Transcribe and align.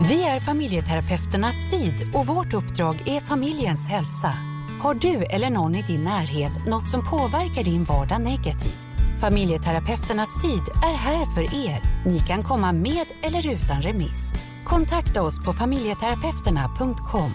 Vi 0.00 0.24
är 0.24 0.40
familjeterapeuterna 0.40 1.52
Syd 1.52 2.10
och 2.14 2.26
vårt 2.26 2.54
uppdrag 2.54 3.08
är 3.08 3.20
familjens 3.20 3.88
hälsa. 3.88 4.34
Har 4.80 4.94
du 4.94 5.24
eller 5.24 5.50
någon 5.50 5.74
i 5.74 5.82
din 5.82 6.04
närhet 6.04 6.66
något 6.66 6.88
som 6.88 7.04
påverkar 7.04 7.64
din 7.64 7.84
vardag 7.84 8.22
negativt? 8.22 8.88
Familjeterapeuterna 9.20 10.26
Syd 10.26 10.62
är 10.84 10.96
här 10.96 11.34
för 11.34 11.42
er. 11.42 12.02
Ni 12.06 12.18
kan 12.18 12.42
komma 12.42 12.72
med 12.72 13.06
eller 13.22 13.54
utan 13.54 13.82
remiss. 13.82 14.32
Kontakta 14.64 15.22
oss 15.22 15.44
på 15.44 15.52
familjeterapeuterna.com. 15.52 17.32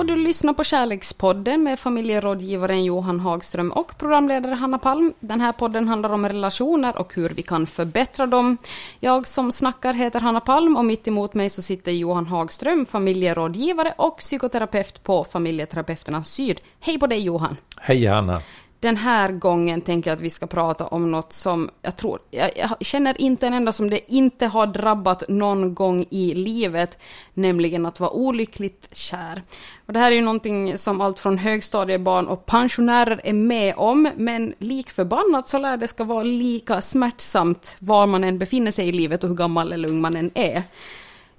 Och 0.00 0.06
du 0.06 0.16
lyssnar 0.16 0.52
på 0.52 0.64
Kärlekspodden 0.64 1.62
med 1.62 1.78
familjerådgivaren 1.78 2.84
Johan 2.84 3.20
Hagström 3.20 3.72
och 3.72 3.98
programledare 3.98 4.54
Hanna 4.54 4.78
Palm. 4.78 5.14
Den 5.20 5.40
här 5.40 5.52
podden 5.52 5.88
handlar 5.88 6.12
om 6.12 6.28
relationer 6.28 6.96
och 6.98 7.14
hur 7.14 7.28
vi 7.28 7.42
kan 7.42 7.66
förbättra 7.66 8.26
dem. 8.26 8.56
Jag 9.00 9.26
som 9.26 9.52
snackar 9.52 9.94
heter 9.94 10.20
Hanna 10.20 10.40
Palm 10.40 10.76
och 10.76 10.84
mitt 10.84 11.08
emot 11.08 11.34
mig 11.34 11.50
så 11.50 11.62
sitter 11.62 11.92
Johan 11.92 12.26
Hagström, 12.26 12.86
familjerådgivare 12.86 13.94
och 13.98 14.18
psykoterapeut 14.18 15.02
på 15.02 15.24
Familjeterapeuterna 15.24 16.24
Syd. 16.24 16.60
Hej 16.80 16.98
på 16.98 17.06
dig 17.06 17.20
Johan! 17.20 17.56
Hej 17.76 18.06
Hanna! 18.06 18.40
Den 18.80 18.96
här 18.96 19.32
gången 19.32 19.80
tänker 19.80 20.10
jag 20.10 20.16
att 20.16 20.22
vi 20.22 20.30
ska 20.30 20.46
prata 20.46 20.86
om 20.86 21.10
något 21.10 21.32
som 21.32 21.70
jag 21.82 21.96
tror, 21.96 22.18
jag, 22.30 22.50
jag, 22.56 22.70
känner 22.80 23.20
inte 23.20 23.46
en 23.46 23.54
enda 23.54 23.72
som 23.72 23.90
det 23.90 24.12
inte 24.12 24.46
har 24.46 24.66
drabbat 24.66 25.28
någon 25.28 25.74
gång 25.74 26.04
i 26.10 26.34
livet, 26.34 26.98
nämligen 27.34 27.86
att 27.86 28.00
vara 28.00 28.10
olyckligt 28.10 28.88
kär. 28.92 29.42
Och 29.86 29.92
det 29.92 29.98
här 29.98 30.12
är 30.12 30.16
ju 30.16 30.22
någonting 30.22 30.78
som 30.78 31.00
allt 31.00 31.20
från 31.20 31.38
högstadiebarn 31.38 32.26
och 32.26 32.46
pensionärer 32.46 33.20
är 33.24 33.32
med 33.32 33.74
om, 33.76 34.10
men 34.16 34.54
lik 34.58 34.90
förbannat 34.90 35.48
så 35.48 35.58
lär 35.58 35.76
det 35.76 35.88
ska 35.88 36.04
vara 36.04 36.22
lika 36.22 36.80
smärtsamt 36.80 37.76
var 37.78 38.06
man 38.06 38.24
än 38.24 38.38
befinner 38.38 38.72
sig 38.72 38.88
i 38.88 38.92
livet 38.92 39.22
och 39.24 39.28
hur 39.28 39.36
gammal 39.36 39.72
eller 39.72 39.88
ung 39.88 40.00
man 40.00 40.16
än 40.16 40.30
är. 40.34 40.62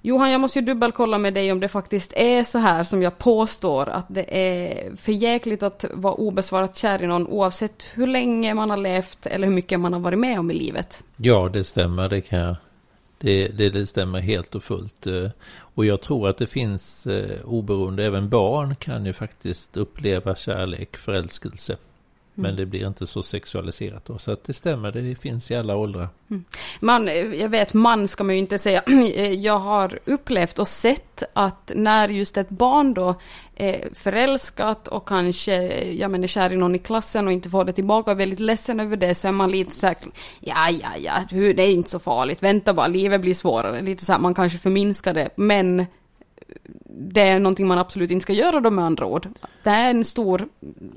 Johan, 0.04 0.30
jag 0.30 0.40
måste 0.40 0.58
ju 0.58 0.64
dubbelkolla 0.64 1.18
med 1.18 1.34
dig 1.34 1.52
om 1.52 1.60
det 1.60 1.68
faktiskt 1.68 2.12
är 2.16 2.44
så 2.44 2.58
här 2.58 2.84
som 2.84 3.02
jag 3.02 3.18
påstår, 3.18 3.88
att 3.88 4.06
det 4.08 4.24
är 4.28 4.96
för 4.96 5.12
jäkligt 5.12 5.62
att 5.62 5.84
vara 5.94 6.14
obesvarat 6.14 6.76
kär 6.76 7.02
i 7.02 7.06
någon 7.06 7.26
oavsett 7.26 7.86
hur 7.94 8.06
länge 8.06 8.54
man 8.54 8.70
har 8.70 8.76
levt 8.76 9.26
eller 9.26 9.46
hur 9.46 9.54
mycket 9.54 9.80
man 9.80 9.92
har 9.92 10.00
varit 10.00 10.18
med 10.18 10.38
om 10.38 10.50
i 10.50 10.54
livet. 10.54 11.04
Ja, 11.16 11.50
det 11.52 11.64
stämmer, 11.64 12.08
det 12.08 12.20
kan 12.20 12.38
jag. 12.38 12.56
Det, 13.18 13.48
det, 13.48 13.68
det 13.68 13.86
stämmer 13.86 14.20
helt 14.20 14.54
och 14.54 14.64
fullt. 14.64 15.06
Eh, 15.06 15.30
och 15.58 15.84
jag 15.84 16.00
tror 16.00 16.28
att 16.28 16.38
det 16.38 16.46
finns 16.46 17.06
eh, 17.06 17.44
oberoende, 17.44 18.04
även 18.04 18.28
barn 18.28 18.76
kan 18.76 19.06
ju 19.06 19.12
faktiskt 19.12 19.76
uppleva 19.76 20.34
kärlek, 20.34 20.96
förälskelse. 20.96 21.76
Men 22.34 22.44
mm. 22.44 22.56
det 22.56 22.66
blir 22.66 22.86
inte 22.86 23.06
så 23.06 23.22
sexualiserat 23.22 24.04
då. 24.04 24.18
Så 24.18 24.32
att 24.32 24.44
det 24.44 24.52
stämmer, 24.52 24.92
det 24.92 25.14
finns 25.14 25.50
i 25.50 25.54
alla 25.54 25.76
åldrar. 25.76 26.08
Mm. 26.30 26.44
Man, 26.80 27.06
jag 27.38 27.48
vet, 27.48 27.74
man 27.74 28.08
ska 28.08 28.24
man 28.24 28.34
ju 28.34 28.38
inte 28.38 28.58
säga. 28.58 28.82
Jag 29.38 29.58
har 29.58 29.98
upplevt 30.04 30.58
och 30.58 30.68
sett 30.68 31.22
att 31.32 31.72
när 31.74 32.08
just 32.08 32.36
ett 32.36 32.48
barn 32.48 32.94
då 32.94 33.14
är 33.56 33.88
förälskat 33.94 34.88
och 34.88 35.08
kanske 35.08 35.84
jag 35.90 36.10
menar, 36.10 36.26
kär 36.26 36.52
i 36.52 36.56
någon 36.56 36.74
i 36.74 36.78
klassen 36.78 37.26
och 37.26 37.32
inte 37.32 37.50
får 37.50 37.64
det 37.64 37.72
tillbaka 37.72 38.10
och 38.10 38.14
är 38.14 38.18
väldigt 38.18 38.40
ledsen 38.40 38.80
över 38.80 38.96
det 38.96 39.14
så 39.14 39.28
är 39.28 39.32
man 39.32 39.50
lite 39.50 39.74
så 39.74 39.86
här, 39.86 39.96
ja, 40.40 40.70
ja, 40.70 40.88
ja, 40.98 41.12
det 41.30 41.62
är 41.62 41.70
inte 41.70 41.90
så 41.90 41.98
farligt, 41.98 42.42
vänta 42.42 42.74
bara, 42.74 42.86
livet 42.86 43.20
blir 43.20 43.34
svårare. 43.34 43.82
Lite 43.82 44.04
så 44.04 44.12
här, 44.12 44.18
man 44.18 44.34
kanske 44.34 44.58
förminskar 44.58 45.14
det, 45.14 45.30
men 45.36 45.86
det 46.84 47.20
är 47.20 47.38
någonting 47.38 47.66
man 47.66 47.78
absolut 47.78 48.10
inte 48.10 48.22
ska 48.22 48.32
göra 48.32 48.60
då 48.60 48.70
med 48.70 48.84
andra 48.84 49.06
ord. 49.06 49.28
Det 49.62 49.70
är 49.70 49.90
en 49.90 50.04
stor 50.04 50.48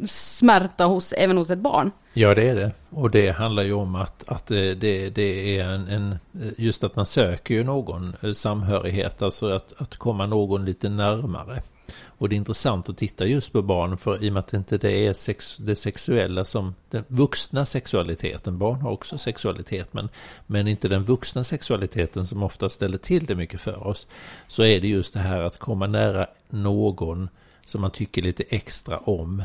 smärta 0.07 0.85
hos, 0.85 1.13
även 1.13 1.37
hos 1.37 1.49
ett 1.49 1.59
barn. 1.59 1.91
Ja, 2.13 2.35
det 2.35 2.49
är 2.49 2.55
det. 2.55 2.71
Och 2.89 3.11
det 3.11 3.29
handlar 3.29 3.63
ju 3.63 3.73
om 3.73 3.95
att, 3.95 4.23
att 4.27 4.51
eh, 4.51 4.57
det, 4.57 5.09
det 5.09 5.59
är 5.59 5.65
en, 5.65 5.87
en, 5.87 6.11
eh, 6.11 6.51
just 6.57 6.83
att 6.83 6.95
man 6.95 7.05
söker 7.05 7.53
ju 7.53 7.63
någon 7.63 8.15
eh, 8.21 8.33
samhörighet, 8.33 9.21
alltså 9.21 9.49
att, 9.49 9.73
att 9.77 9.97
komma 9.97 10.25
någon 10.25 10.65
lite 10.65 10.89
närmare. 10.89 11.61
Och 12.05 12.29
det 12.29 12.35
är 12.35 12.37
intressant 12.37 12.89
att 12.89 12.97
titta 12.97 13.25
just 13.25 13.53
på 13.53 13.61
barn 13.61 13.97
för 13.97 14.23
i 14.23 14.29
och 14.29 14.33
med 14.33 14.39
att 14.39 14.47
det 14.47 14.57
inte 14.57 14.89
är 14.89 15.13
sex, 15.13 15.57
det 15.57 15.75
sexuella 15.75 16.45
som 16.45 16.75
den 16.89 17.03
vuxna 17.07 17.65
sexualiteten, 17.65 18.57
barn 18.57 18.81
har 18.81 18.91
också 18.91 19.17
sexualitet 19.17 19.93
men, 19.93 20.09
men 20.47 20.67
inte 20.67 20.87
den 20.87 21.03
vuxna 21.03 21.43
sexualiteten 21.43 22.25
som 22.25 22.43
ofta 22.43 22.69
ställer 22.69 22.97
till 22.97 23.25
det 23.25 23.35
mycket 23.35 23.61
för 23.61 23.87
oss. 23.87 24.07
Så 24.47 24.63
är 24.63 24.81
det 24.81 24.87
just 24.87 25.13
det 25.13 25.19
här 25.19 25.41
att 25.41 25.57
komma 25.57 25.87
nära 25.87 26.27
någon 26.49 27.29
som 27.65 27.81
man 27.81 27.91
tycker 27.91 28.21
lite 28.21 28.43
extra 28.49 28.97
om. 28.97 29.43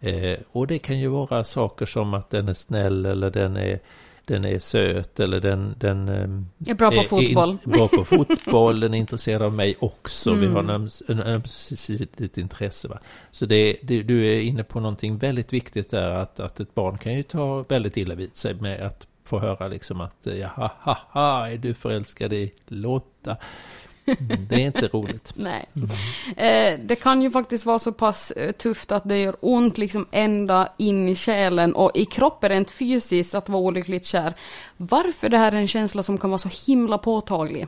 Eh, 0.00 0.38
och 0.52 0.66
det 0.66 0.78
kan 0.78 0.98
ju 0.98 1.08
vara 1.08 1.44
saker 1.44 1.86
som 1.86 2.14
att 2.14 2.30
den 2.30 2.48
är 2.48 2.54
snäll 2.54 3.06
eller 3.06 3.30
den 3.30 3.56
är 3.56 3.80
den 4.24 4.44
är 4.44 4.58
söt 4.58 5.20
eller 5.20 5.40
den, 5.40 5.74
den 5.78 6.08
ehm, 6.08 6.46
är 6.66 6.74
bra 6.74 6.90
på 6.90 6.96
är, 6.96 7.04
fotboll. 7.04 7.58
Är 7.64 7.70
bra 7.70 7.88
på 7.88 8.04
fotboll, 8.16 8.80
den 8.80 8.94
är 8.94 8.98
intresserad 8.98 9.42
av 9.42 9.52
mig 9.52 9.76
också. 9.78 10.30
Mm. 10.30 10.40
Vi 10.40 10.46
har 10.46 10.60
mm. 10.60 10.88
en 11.08 11.20
ömsesidigt 11.20 12.38
intresse. 12.38 12.88
Va? 12.88 12.98
Så 13.30 13.46
det, 13.46 13.76
det, 13.82 14.02
du 14.02 14.26
är 14.26 14.40
inne 14.40 14.64
på 14.64 14.80
någonting 14.80 15.18
väldigt 15.18 15.52
viktigt 15.52 15.90
där, 15.90 16.10
att, 16.10 16.40
att 16.40 16.60
ett 16.60 16.74
barn 16.74 16.98
kan 16.98 17.14
ju 17.14 17.22
ta 17.22 17.64
väldigt 17.68 17.96
illa 17.96 18.14
vid 18.14 18.36
sig 18.36 18.54
med 18.54 18.86
att 18.86 19.06
få 19.24 19.38
höra 19.38 19.68
liksom 19.68 20.00
att 20.00 20.16
jaha, 20.22 20.70
ha, 20.80 20.98
ha, 21.10 21.48
är 21.48 21.58
du 21.58 21.74
förälskad 21.74 22.32
i 22.32 22.52
Lotta? 22.66 23.36
Mm, 24.06 24.46
det 24.48 24.54
är 24.54 24.66
inte 24.66 24.88
roligt. 24.88 25.32
Nej. 25.36 25.64
Mm. 25.76 25.88
Eh, 26.36 26.80
det 26.86 26.96
kan 26.96 27.22
ju 27.22 27.30
faktiskt 27.30 27.66
vara 27.66 27.78
så 27.78 27.92
pass 27.92 28.30
eh, 28.30 28.52
tufft 28.52 28.92
att 28.92 29.08
det 29.08 29.18
gör 29.18 29.36
ont 29.40 29.78
liksom 29.78 30.06
ända 30.10 30.68
in 30.76 31.08
i 31.08 31.14
själen 31.14 31.74
och 31.74 31.90
i 31.94 32.04
kroppen 32.04 32.50
rent 32.50 32.70
fysiskt 32.70 33.34
att 33.34 33.48
vara 33.48 33.62
olyckligt 33.62 34.04
kär. 34.04 34.34
Varför 34.76 35.28
det 35.28 35.38
här 35.38 35.52
är 35.52 35.56
en 35.56 35.68
känsla 35.68 36.02
som 36.02 36.18
kan 36.18 36.30
vara 36.30 36.38
så 36.38 36.50
himla 36.66 36.98
påtaglig? 36.98 37.66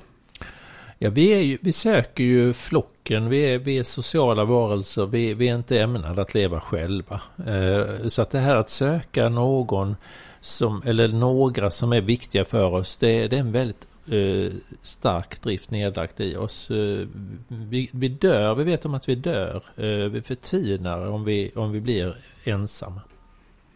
Ja, 0.98 1.10
vi, 1.10 1.28
är 1.32 1.40
ju, 1.40 1.58
vi 1.60 1.72
söker 1.72 2.24
ju 2.24 2.52
flocken, 2.52 3.28
vi 3.28 3.40
är, 3.40 3.58
vi 3.58 3.78
är 3.78 3.84
sociala 3.84 4.44
varelser, 4.44 5.06
vi, 5.06 5.34
vi 5.34 5.48
är 5.48 5.54
inte 5.54 5.80
ämnade 5.80 6.22
att 6.22 6.34
leva 6.34 6.60
själva. 6.60 7.20
Eh, 7.46 8.08
så 8.08 8.22
att 8.22 8.30
det 8.30 8.38
här 8.38 8.56
att 8.56 8.70
söka 8.70 9.28
någon 9.28 9.96
som, 10.40 10.82
eller 10.86 11.08
några 11.08 11.70
som 11.70 11.92
är 11.92 12.00
viktiga 12.00 12.44
för 12.44 12.74
oss, 12.74 12.96
det, 12.96 13.28
det 13.28 13.36
är 13.36 13.40
en 13.40 13.52
väldigt 13.52 13.86
eh, 14.08 14.52
stark 14.82 15.42
drift 15.42 15.70
nedlagt 15.70 16.20
i 16.20 16.36
oss. 16.36 16.70
Eh, 16.70 17.08
vi, 17.48 17.90
vi, 17.92 18.08
dör, 18.08 18.54
vi 18.54 18.64
vet 18.64 18.84
om 18.84 18.94
att 18.94 19.08
vi 19.08 19.14
dör. 19.14 19.62
Eh, 19.76 20.10
vi 20.10 20.22
förtvinar 20.22 21.08
om 21.08 21.24
vi, 21.24 21.52
om 21.54 21.72
vi 21.72 21.80
blir 21.80 22.16
ensamma. 22.44 23.00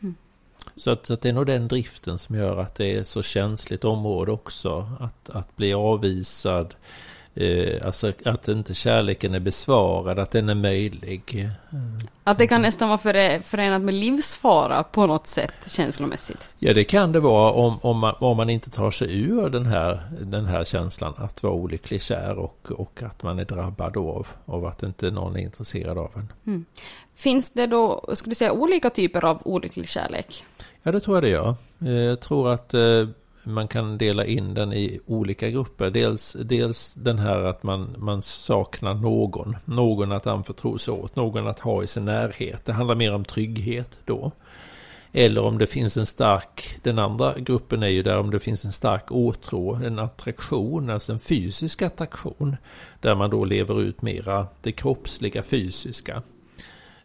Mm. 0.03 0.15
Så, 0.77 0.91
att, 0.91 1.06
så 1.06 1.15
att 1.15 1.21
det 1.21 1.28
är 1.28 1.33
nog 1.33 1.47
den 1.47 1.69
driften 1.69 2.19
som 2.19 2.37
gör 2.37 2.56
att 2.56 2.75
det 2.75 2.97
är 2.97 3.05
så 3.05 3.22
känsligt 3.22 3.84
område 3.84 4.33
också. 4.33 4.91
Att, 5.00 5.31
att 5.31 5.56
bli 5.56 5.75
avvisad, 5.75 6.75
Eh, 7.41 7.87
alltså 7.87 8.12
att 8.25 8.49
inte 8.49 8.75
kärleken 8.75 9.34
är 9.34 9.41
besvarad, 9.41 10.19
att 10.19 10.31
den 10.31 10.49
är 10.49 10.54
möjlig. 10.54 11.49
Att 12.25 12.38
det 12.38 12.47
kan 12.47 12.62
nästan 12.62 12.88
vara 12.88 12.99
förenat 13.43 13.82
med 13.82 13.94
livsfara 13.94 14.82
på 14.82 15.06
något 15.06 15.26
sätt 15.26 15.54
känslomässigt? 15.66 16.50
Ja, 16.59 16.75
det 16.75 16.84
kan 16.84 17.12
det 17.12 17.21
vara 17.21 17.53
om, 17.53 17.78
om, 17.82 17.99
man, 17.99 18.15
om 18.19 18.37
man 18.37 18.50
inte 18.50 18.71
tar 18.71 18.91
sig 18.91 19.21
ur 19.21 19.49
den 19.49 19.66
här, 19.66 20.00
den 20.21 20.47
här 20.47 20.65
känslan 20.65 21.15
att 21.16 21.43
vara 21.43 21.53
olycklig 21.53 22.03
kär 22.03 22.38
och, 22.38 22.69
och 22.71 23.03
att 23.03 23.22
man 23.22 23.38
är 23.38 23.44
drabbad 23.44 23.97
av, 23.97 24.26
av 24.44 24.66
att 24.66 24.82
inte 24.82 25.10
någon 25.10 25.37
är 25.37 25.41
intresserad 25.41 25.99
av 25.99 26.10
en. 26.15 26.32
Mm. 26.47 26.65
Finns 27.15 27.50
det 27.50 27.66
då, 27.66 28.05
skulle 28.15 28.31
du 28.31 28.34
säga, 28.34 28.53
olika 28.53 28.91
typer 28.91 29.25
av 29.25 29.38
olycklig 29.44 29.88
kärlek? 29.88 30.44
Ja, 30.82 30.93
det 30.93 31.00
tror 31.00 31.16
jag 31.16 31.25
det 31.25 31.28
gör. 31.28 31.55
Eh, 31.81 31.93
jag 31.93 32.20
tror 32.20 32.50
att 32.50 32.75
eh, 32.75 33.09
man 33.49 33.69
kan 33.69 33.99
dela 33.99 34.25
in 34.25 34.55
den 34.55 34.73
i 34.73 35.01
olika 35.07 35.51
grupper. 35.51 35.91
Dels, 35.91 36.37
dels 36.41 36.95
den 36.95 37.19
här 37.19 37.45
att 37.45 37.63
man, 37.63 37.95
man 37.99 38.23
saknar 38.23 38.95
någon, 38.95 39.57
någon 39.65 40.13
att 40.13 40.27
anförtro 40.27 40.79
sig 40.79 40.95
åt, 40.95 41.17
någon 41.17 41.47
att 41.47 41.61
ha 41.61 41.83
i 41.83 41.87
sin 41.87 42.05
närhet. 42.05 42.65
Det 42.65 42.73
handlar 42.73 42.95
mer 42.95 43.15
om 43.15 43.25
trygghet 43.25 43.99
då. 44.05 44.33
Eller 45.13 45.43
om 45.43 45.59
det 45.59 45.67
finns 45.67 45.97
en 45.97 46.07
stark, 46.07 46.79
den 46.83 46.99
andra 46.99 47.35
gruppen 47.39 47.83
är 47.83 47.89
ju 47.89 48.03
där 48.03 48.19
om 48.19 48.31
det 48.31 48.41
finns 48.41 48.65
en 48.65 48.73
stark 48.73 49.13
åtrå, 49.13 49.75
en 49.75 49.99
attraktion, 49.99 50.91
alltså 50.91 51.13
en 51.13 51.19
fysisk 51.19 51.83
attraktion. 51.83 52.57
Där 53.01 53.15
man 53.15 53.31
då 53.31 53.44
lever 53.44 53.81
ut 53.81 54.03
mera 54.03 54.47
det 54.62 54.73
kroppsliga, 54.73 55.43
fysiska. 55.43 56.23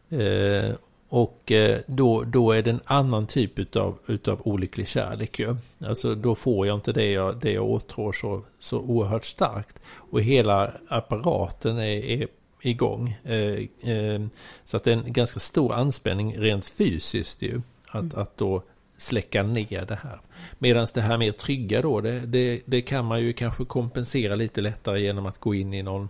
Eh, 0.09 0.75
och 1.13 1.51
eh, 1.51 1.79
då, 1.87 2.23
då 2.23 2.51
är 2.51 2.61
det 2.61 2.69
en 2.69 2.79
annan 2.85 3.27
typ 3.27 3.59
utav, 3.59 3.97
utav 4.07 4.41
olycklig 4.43 4.87
kärlek 4.87 5.39
ju. 5.39 5.55
Alltså 5.85 6.15
då 6.15 6.35
får 6.35 6.67
jag 6.67 6.77
inte 6.77 6.91
det 6.91 7.11
jag, 7.11 7.39
det 7.41 7.51
jag 7.51 7.65
åtrår 7.65 8.11
så, 8.11 8.41
så 8.59 8.79
oerhört 8.79 9.25
starkt. 9.25 9.79
Och 9.85 10.21
hela 10.21 10.71
apparaten 10.87 11.77
är, 11.77 12.03
är 12.03 12.27
igång. 12.61 13.17
Eh, 13.23 13.89
eh, 13.93 14.21
så 14.65 14.77
att 14.77 14.83
det 14.83 14.91
är 14.91 14.97
en 14.97 15.13
ganska 15.13 15.39
stor 15.39 15.73
anspänning 15.73 16.37
rent 16.37 16.65
fysiskt 16.65 17.41
ju. 17.41 17.61
Att, 17.87 18.01
mm. 18.01 18.19
att 18.19 18.37
då 18.37 18.63
släcka 18.97 19.43
ner 19.43 19.85
det 19.85 19.99
här. 20.03 20.19
Medan 20.59 20.87
det 20.93 21.01
här 21.01 21.17
mer 21.17 21.31
trygga 21.31 21.81
då, 21.81 22.01
det, 22.01 22.19
det, 22.19 22.61
det, 22.65 22.81
kan 22.81 23.05
man 23.05 23.21
ju 23.21 23.33
kanske 23.33 23.65
kompensera 23.65 24.35
lite 24.35 24.61
lättare 24.61 25.01
genom 25.01 25.25
att 25.25 25.39
gå 25.39 25.53
in 25.53 25.73
i 25.73 25.83
någon, 25.83 26.09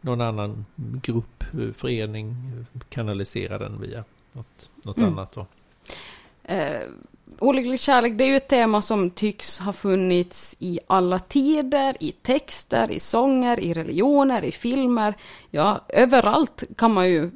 någon 0.00 0.20
annan 0.20 0.64
grupp, 0.76 1.44
förening, 1.74 2.36
kanalisera 2.88 3.58
den 3.58 3.80
via 3.80 4.04
något, 4.38 4.70
något 4.82 4.98
mm. 4.98 5.12
annat 5.12 5.32
då. 5.32 5.46
Eh, 6.44 6.80
Olycklig 7.40 7.80
kärlek, 7.80 8.12
det 8.16 8.24
är 8.24 8.28
ju 8.28 8.36
ett 8.36 8.48
tema 8.48 8.82
som 8.82 9.10
tycks 9.10 9.58
ha 9.58 9.72
funnits 9.72 10.56
i 10.58 10.80
alla 10.86 11.18
tider, 11.18 11.96
i 12.00 12.12
texter, 12.12 12.90
i 12.90 13.00
sånger, 13.00 13.60
i 13.60 13.74
religioner, 13.74 14.44
i 14.44 14.52
filmer. 14.52 15.14
Ja, 15.50 15.80
överallt 15.88 16.62
kan 16.76 16.94
man 16.94 17.08
ju 17.08 17.30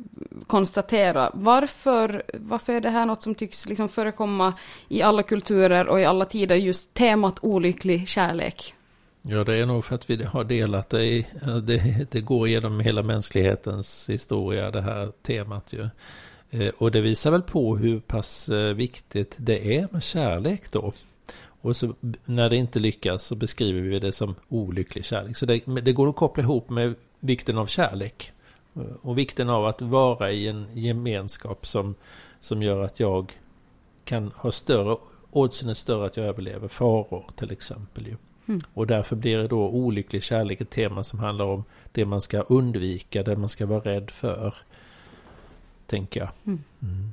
konstatera. 0.47 1.31
Varför, 1.35 2.23
varför 2.35 2.73
är 2.73 2.81
det 2.81 2.91
här 2.91 3.07
något 3.07 3.23
som 3.23 3.35
tycks 3.35 3.69
liksom 3.69 3.89
förekomma 3.89 4.53
i 4.89 5.03
alla 5.03 5.23
kulturer 5.23 5.89
och 5.89 6.01
i 6.01 6.05
alla 6.05 6.25
tider, 6.25 6.57
just 6.57 6.95
temat 6.95 7.39
olycklig 7.43 8.09
kärlek? 8.09 8.75
Ja, 9.23 9.45
det 9.45 9.57
är 9.57 9.67
nog 9.67 9.85
för 9.85 9.95
att 9.95 10.11
vi 10.11 10.25
har 10.25 10.45
delat 10.45 10.91
det 10.91 11.05
i, 11.05 11.27
det, 11.63 12.07
det 12.11 12.21
går 12.21 12.49
genom 12.49 12.81
hela 12.81 13.03
mänsklighetens 13.03 14.11
historia, 14.11 14.71
det 14.71 14.83
här 14.83 15.13
temat 15.23 15.73
ju. 15.73 15.89
Eh, 16.53 16.69
och 16.79 16.91
det 16.91 17.01
visar 17.01 17.31
väl 17.31 17.43
på 17.43 17.77
hur 17.77 18.01
pass 18.01 18.49
eh, 18.49 18.75
viktigt 18.75 19.37
det 19.39 19.77
är 19.77 19.89
med 19.91 20.03
kärlek 20.03 20.73
då. 20.73 20.93
Och 21.45 21.77
så, 21.77 21.95
när 22.25 22.51
det 22.51 22.57
inte 22.57 22.81
lyckas 22.81 23.25
så 23.25 23.35
beskriver 23.35 23.81
vi 23.81 23.99
det 23.99 24.13
som 24.13 24.35
olycklig 24.49 25.05
kärlek. 25.05 25.37
Så 25.37 25.47
det, 25.47 25.61
det 25.83 25.93
går 25.93 26.09
att 26.09 26.17
koppla 26.17 26.43
ihop 26.43 26.71
med 26.71 26.95
vikten 27.21 27.59
av 27.59 27.67
kärlek. 27.67 28.33
Eh, 28.77 28.83
och 29.03 29.19
vikten 29.19 29.49
av 29.49 29.67
att 29.67 29.83
vara 29.83 30.31
i 30.31 30.49
en 30.49 30.67
gemenskap 30.73 31.67
som, 31.67 31.95
som 32.41 32.63
gör 32.63 32.83
att 32.83 33.01
jag 33.01 33.33
kan 34.05 34.33
ha 34.37 34.51
större, 34.51 34.97
oddsen 35.31 35.69
är 35.69 35.75
större 35.75 36.07
att 36.07 36.17
jag 36.17 36.27
överlever 36.27 36.69
faror 36.69 37.25
till 37.37 37.53
exempel. 37.53 38.07
Ju. 38.07 38.17
Mm. 38.49 38.63
Och 38.75 38.87
därför 38.87 39.17
blir 39.17 39.39
det 39.39 39.49
då 39.49 39.69
olycklig 39.69 40.23
kärlek 40.23 40.61
ett 40.61 40.71
tema 40.71 41.05
som 41.05 41.19
handlar 41.19 41.45
om 41.45 41.65
det 41.93 42.05
man 42.05 42.21
ska 42.21 42.41
undvika, 42.41 43.23
det 43.23 43.37
man 43.37 43.49
ska 43.49 43.67
vara 43.67 43.81
rädd 43.81 44.11
för 44.11 44.55
tänker 45.93 46.21
jag. 46.21 46.29
Mm. 46.47 46.61
Mm. 46.83 47.13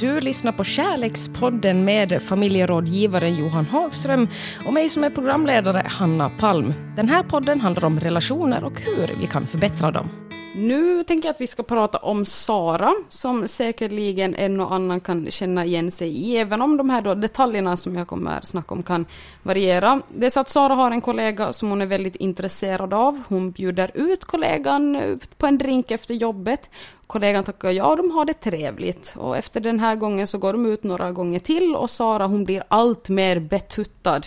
Du 0.00 0.20
lyssnar 0.20 0.52
på 0.52 0.64
Kärlekspodden 0.64 1.84
med 1.84 2.22
familjerådgivaren 2.22 3.36
Johan 3.36 3.66
Hagström 3.66 4.28
och 4.66 4.72
mig 4.72 4.88
som 4.88 5.04
är 5.04 5.10
programledare 5.10 5.82
Hanna 5.86 6.30
Palm. 6.30 6.74
Den 6.96 7.08
här 7.08 7.22
podden 7.22 7.60
handlar 7.60 7.84
om 7.84 8.00
relationer 8.00 8.64
och 8.64 8.80
hur 8.80 9.20
vi 9.20 9.26
kan 9.26 9.46
förbättra 9.46 9.90
dem. 9.90 10.29
Nu 10.54 11.04
tänker 11.04 11.28
jag 11.28 11.34
att 11.34 11.40
vi 11.40 11.46
ska 11.46 11.62
prata 11.62 11.98
om 11.98 12.24
Sara, 12.24 12.94
som 13.08 13.48
säkerligen 13.48 14.34
en 14.34 14.60
och 14.60 14.74
annan 14.74 15.00
kan 15.00 15.30
känna 15.30 15.64
igen 15.64 15.90
sig 15.90 16.08
i, 16.08 16.36
även 16.36 16.62
om 16.62 16.76
de 16.76 16.90
här 16.90 17.02
då 17.02 17.14
detaljerna 17.14 17.76
som 17.76 17.96
jag 17.96 18.06
kommer 18.06 18.40
snacka 18.42 18.74
om 18.74 18.82
kan 18.82 19.06
variera. 19.42 20.02
Det 20.08 20.26
är 20.26 20.30
så 20.30 20.40
att 20.40 20.48
Sara 20.48 20.74
har 20.74 20.90
en 20.90 21.00
kollega 21.00 21.52
som 21.52 21.68
hon 21.68 21.82
är 21.82 21.86
väldigt 21.86 22.16
intresserad 22.16 22.94
av. 22.94 23.22
Hon 23.28 23.50
bjuder 23.50 23.90
ut 23.94 24.24
kollegan 24.24 24.96
eh, 24.96 25.16
på 25.38 25.46
en 25.46 25.58
drink 25.58 25.90
efter 25.90 26.14
jobbet. 26.14 26.70
Kollegan 27.06 27.44
tackar 27.44 27.70
ja, 27.70 27.96
de 27.96 28.10
har 28.10 28.24
det 28.24 28.34
trevligt. 28.34 29.14
Och 29.16 29.36
efter 29.36 29.60
den 29.60 29.80
här 29.80 29.96
gången 29.96 30.26
så 30.26 30.38
går 30.38 30.52
de 30.52 30.66
ut 30.66 30.82
några 30.82 31.12
gånger 31.12 31.38
till 31.38 31.76
och 31.76 31.90
Sara 31.90 32.26
hon 32.26 32.44
blir 32.44 32.62
allt 32.68 33.08
mer 33.08 33.40
betuttad 33.40 34.20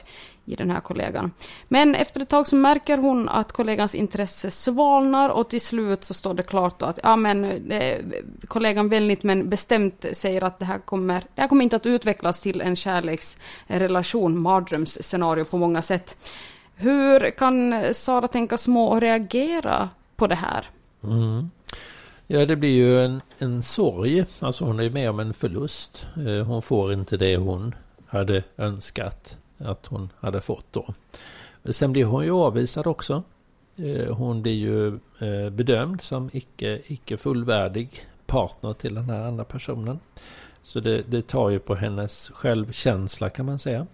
i 0.45 0.55
den 0.55 0.71
här 0.71 0.79
kollegan. 0.79 1.31
Men 1.67 1.95
efter 1.95 2.21
ett 2.21 2.29
tag 2.29 2.47
så 2.47 2.55
märker 2.55 2.97
hon 2.97 3.29
att 3.29 3.51
kollegans 3.51 3.95
intresse 3.95 4.51
svalnar 4.51 5.29
och 5.29 5.49
till 5.49 5.61
slut 5.61 6.03
så 6.03 6.13
står 6.13 6.33
det 6.33 6.43
klart 6.43 6.79
då 6.79 6.85
att 6.85 6.99
ja, 7.03 7.15
men, 7.15 7.41
det, 7.41 8.01
kollegan 8.47 8.89
väldigt 8.89 9.23
men 9.23 9.49
bestämt 9.49 10.05
säger 10.13 10.43
att 10.43 10.59
det 10.59 10.65
här, 10.65 10.79
kommer, 10.79 11.23
det 11.35 11.41
här 11.41 11.47
kommer 11.47 11.63
inte 11.63 11.75
att 11.75 11.85
utvecklas 11.85 12.41
till 12.41 12.61
en 12.61 12.75
kärleksrelation, 12.75 14.39
mardrömsscenario 14.39 15.43
på 15.43 15.57
många 15.57 15.81
sätt. 15.81 16.17
Hur 16.75 17.31
kan 17.31 17.83
Sara 17.93 18.27
tänka 18.27 18.57
små 18.57 18.87
och 18.87 19.01
reagera 19.01 19.89
på 20.15 20.27
det 20.27 20.35
här? 20.35 20.65
Mm. 21.03 21.49
Ja, 22.27 22.45
det 22.45 22.55
blir 22.55 22.69
ju 22.69 23.05
en, 23.05 23.21
en 23.37 23.63
sorg. 23.63 24.25
Alltså 24.39 24.65
hon 24.65 24.79
är 24.79 24.89
med 24.89 25.09
om 25.09 25.19
en 25.19 25.33
förlust. 25.33 26.07
Eh, 26.27 26.45
hon 26.45 26.61
får 26.61 26.93
inte 26.93 27.17
det 27.17 27.37
hon 27.37 27.75
hade 28.07 28.43
önskat 28.57 29.37
att 29.57 29.85
hon 29.85 30.09
hade 30.19 30.41
fått 30.41 30.65
då. 30.71 30.93
Sen 31.71 31.91
blir 31.91 32.05
hon 32.05 32.23
ju 32.23 32.31
avvisad 32.31 32.87
också. 32.87 33.23
Eh, 33.75 34.15
hon 34.15 34.41
blir 34.41 34.53
ju 34.53 34.87
eh, 35.19 35.49
bedömd 35.49 36.01
som 36.01 36.29
icke, 36.33 36.81
icke 36.87 37.17
fullvärdig 37.17 38.07
partner 38.25 38.73
till 38.73 38.95
den 38.95 39.09
här 39.09 39.27
andra 39.27 39.43
personen. 39.43 39.99
Så 40.63 40.79
det, 40.79 41.01
det 41.01 41.27
tar 41.27 41.49
ju 41.49 41.59
på 41.59 41.75
hennes 41.75 42.29
självkänsla 42.29 43.29
kan 43.29 43.45
man 43.45 43.59
säga. 43.59 43.87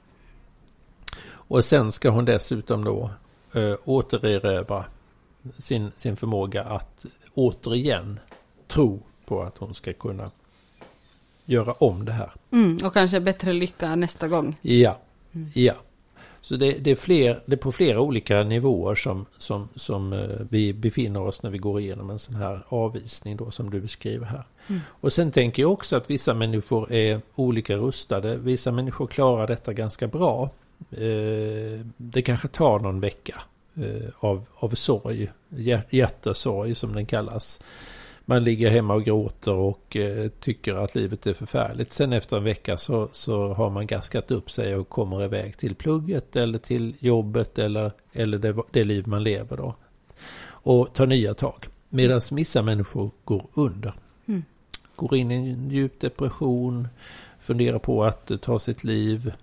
Och 1.32 1.64
sen 1.64 1.92
ska 1.92 2.10
hon 2.10 2.26
dessutom 2.26 2.84
då 2.84 3.12
äh, 3.54 3.76
återerövra 3.86 4.86
sin, 5.58 5.92
sin 5.96 6.16
förmåga 6.16 6.64
att 6.64 7.06
återigen 7.34 8.20
tro 8.68 9.02
på 9.26 9.42
att 9.42 9.58
hon 9.58 9.74
ska 9.74 9.94
kunna 9.94 10.32
göra 11.46 11.72
om 11.72 12.06
det 12.06 12.12
här. 12.12 12.32
Mm, 12.52 12.78
och 12.84 12.94
kanske 12.94 13.20
bättre 13.20 13.54
lycka 13.54 13.96
nästa 13.96 14.28
gång. 14.28 14.58
Ja, 14.62 14.98
Mm. 15.34 15.50
Ja. 15.54 15.74
Så 16.42 16.56
det, 16.56 16.72
det, 16.72 16.92
är 16.92 16.96
fler, 16.96 17.42
det 17.46 17.54
är 17.54 17.58
på 17.58 17.72
flera 17.72 18.02
olika 18.02 18.44
nivåer 18.44 18.96
som, 18.96 19.26
som, 19.38 19.70
som 19.76 20.14
eh, 20.14 20.20
vi 20.50 20.74
befinner 20.74 21.22
oss 21.22 21.44
när 21.44 21.50
vi 21.50 21.58
går 21.58 21.80
igenom 21.80 22.10
en 22.10 22.20
sån 22.20 22.36
här 22.36 22.64
avvisning 22.70 23.38
då 23.38 23.52
som 23.52 23.70
du 23.70 23.82
beskriver 23.82 24.26
här. 24.26 24.44
Mm. 24.68 24.82
Och 24.90 25.14
sen 25.14 25.32
tänker 25.32 25.62
jag 25.62 25.72
också 25.72 25.96
att 25.96 26.10
vissa 26.10 26.34
människor 26.34 26.92
är 26.92 27.22
olika 27.36 27.76
rustade. 27.76 28.38
Vissa 28.38 28.72
människor 28.72 29.08
klarar 29.08 29.48
detta 29.48 29.74
ganska 29.74 30.08
bra. 30.08 30.50
Eh, 30.92 31.86
det 31.98 32.22
kanske 32.22 32.48
tar 32.48 32.80
någon 32.80 33.00
vecka 33.00 33.42
eh, 33.76 34.10
av, 34.20 34.46
av 34.56 34.70
sorg, 34.70 35.32
hjärtesorg 35.90 36.76
som 36.76 36.94
den 36.94 37.06
kallas 37.06 37.62
man 38.30 38.44
ligger 38.44 38.70
hemma 38.70 38.94
och 38.94 39.04
gråter 39.04 39.54
och 39.54 39.96
eh, 39.96 40.30
tycker 40.40 40.76
att 40.76 40.96
livet 40.96 41.28
är 41.28 41.34
förfärligt. 41.34 41.94
Sen 41.94 42.14
efter 42.14 42.38
en 42.38 42.44
vecka 42.44 42.78
så, 42.78 43.10
så 43.12 43.54
har 43.54 43.70
man 43.70 43.88
gaskat 43.88 44.32
upp 44.32 44.52
sig 44.52 44.76
och 44.76 44.90
kommer 44.90 45.24
iväg 45.24 45.58
till 45.58 45.76
plugget 45.76 46.36
eller 46.36 46.60
till 46.60 46.96
jobbet 47.00 47.60
eller, 47.60 47.92
eller 48.14 48.38
det, 48.38 48.56
det 48.72 48.84
liv 48.84 49.08
man 49.08 49.24
lever 49.24 49.58
då. 49.58 49.76
Och 50.42 50.94
tar 50.94 51.06
nya 51.06 51.34
tag. 51.34 51.66
Medan 51.90 52.22
vissa 52.32 52.62
människor 52.62 53.12
går 53.24 53.46
under. 53.54 53.94
Mm. 54.26 54.44
Går 54.96 55.16
in 55.16 55.32
i 55.32 55.36
en 55.36 55.70
djup 55.70 56.00
depression, 56.00 56.88
funderar 57.40 57.80
på 57.80 58.04
att 58.04 58.32
ta 58.42 58.60
sitt 58.60 58.84
liv. 58.84 59.34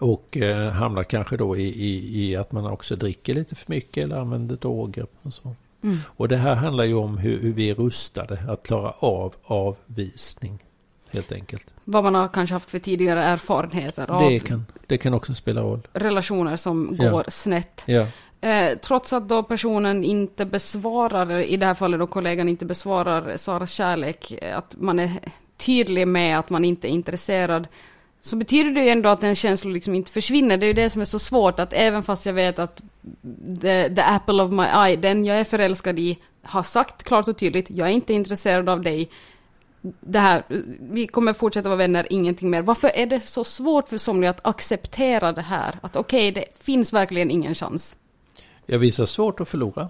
Och 0.00 0.36
eh, 0.36 0.70
hamnar 0.70 1.04
kanske 1.04 1.36
då 1.36 1.56
i, 1.56 1.62
i, 1.62 2.22
i, 2.24 2.36
att 2.36 2.52
man 2.52 2.66
också 2.66 2.96
dricker 2.96 3.34
lite 3.34 3.54
för 3.54 3.70
mycket 3.72 4.04
eller 4.04 4.16
använder 4.16 4.56
droger. 4.56 5.06
Och 5.22 5.34
så. 5.34 5.54
Mm. 5.84 5.98
Och 6.06 6.28
det 6.28 6.36
här 6.36 6.54
handlar 6.54 6.84
ju 6.84 6.94
om 6.94 7.18
hur, 7.18 7.40
hur, 7.40 7.52
vi 7.52 7.70
är 7.70 7.74
rustade 7.74 8.38
att 8.48 8.62
klara 8.62 8.90
av 8.98 9.34
avvisning. 9.44 10.58
Helt 11.12 11.32
enkelt. 11.32 11.66
Vad 11.84 12.04
man 12.04 12.14
har 12.14 12.28
kanske 12.28 12.54
haft 12.54 12.70
för 12.70 12.78
tidigare 12.78 13.22
erfarenheter 13.22 14.10
av 14.10 14.30
det 14.30 14.38
kan, 14.38 14.66
det 14.86 14.98
kan 14.98 15.14
också 15.14 15.34
spela 15.34 15.60
roll. 15.60 15.88
relationer 15.92 16.56
som 16.56 16.96
går 16.96 17.22
ja. 17.26 17.30
snett. 17.30 17.82
Ja. 17.86 18.06
Eh, 18.40 18.78
trots 18.78 19.12
att 19.12 19.28
då 19.28 19.42
personen 19.42 20.04
inte 20.04 20.46
besvarar, 20.46 21.38
i 21.38 21.56
det 21.56 21.66
här 21.66 21.74
fallet 21.74 22.00
då 22.00 22.06
kollegan 22.06 22.48
inte 22.48 22.64
besvarar 22.64 23.36
Saras 23.36 23.70
kärlek, 23.70 24.32
att 24.54 24.74
man 24.78 24.98
är 24.98 25.10
tydlig 25.56 26.08
med 26.08 26.38
att 26.38 26.50
man 26.50 26.64
inte 26.64 26.88
är 26.88 26.90
intresserad, 26.90 27.66
så 28.24 28.36
betyder 28.36 28.70
det 28.70 28.84
ju 28.84 28.88
ändå 28.88 29.08
att 29.08 29.22
en 29.22 29.34
känsla 29.34 29.70
liksom 29.70 29.94
inte 29.94 30.12
försvinner. 30.12 30.56
Det 30.56 30.66
är 30.66 30.68
ju 30.68 30.72
det 30.72 30.90
som 30.90 31.00
är 31.00 31.04
så 31.04 31.18
svårt, 31.18 31.60
att 31.60 31.72
även 31.72 32.02
fast 32.02 32.26
jag 32.26 32.32
vet 32.32 32.58
att 32.58 32.82
the, 33.60 33.94
the 33.94 34.00
apple 34.00 34.42
of 34.42 34.50
my 34.50 34.62
eye, 34.62 34.96
den 34.96 35.24
jag 35.24 35.40
är 35.40 35.44
förälskad 35.44 35.98
i, 35.98 36.18
har 36.42 36.62
sagt 36.62 37.02
klart 37.02 37.28
och 37.28 37.38
tydligt, 37.38 37.70
jag 37.70 37.88
är 37.88 37.92
inte 37.92 38.12
intresserad 38.12 38.68
av 38.68 38.82
dig. 38.82 39.10
Det 40.00 40.18
här, 40.18 40.42
vi 40.80 41.06
kommer 41.06 41.32
fortsätta 41.32 41.68
vara 41.68 41.76
vänner, 41.76 42.06
ingenting 42.10 42.50
mer. 42.50 42.62
Varför 42.62 42.90
är 42.94 43.06
det 43.06 43.20
så 43.20 43.44
svårt 43.44 43.88
för 43.88 43.98
somliga 43.98 44.30
att 44.30 44.46
acceptera 44.46 45.32
det 45.32 45.42
här? 45.42 45.78
Att 45.80 45.96
okej, 45.96 46.30
okay, 46.30 46.42
det 46.42 46.64
finns 46.64 46.92
verkligen 46.92 47.30
ingen 47.30 47.54
chans. 47.54 47.96
Ja, 48.66 48.78
visar 48.78 49.06
svårt 49.06 49.40
att 49.40 49.48
förlora. 49.48 49.88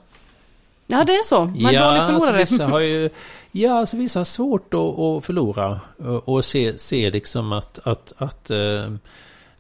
Ja, 0.87 1.05
det 1.05 1.13
är 1.13 1.25
så. 1.25 1.45
Man 1.45 1.75
ja, 1.75 1.91
dålig 1.91 2.03
förlorare. 2.03 2.41
Alltså, 2.41 2.55
vissa 2.55 2.67
har 2.67 2.81
ju, 2.81 3.11
ja, 3.53 3.73
alltså 3.73 3.97
vissa 3.97 4.21
har 4.21 4.25
svårt 4.25 4.75
att, 4.75 4.99
att 4.99 5.25
förlora 5.25 5.81
och, 6.25 6.45
se, 6.45 6.79
se 6.79 7.11
liksom 7.11 7.53
att, 7.53 7.79
att, 7.87 8.13
att 8.17 8.51
eh, 8.51 8.91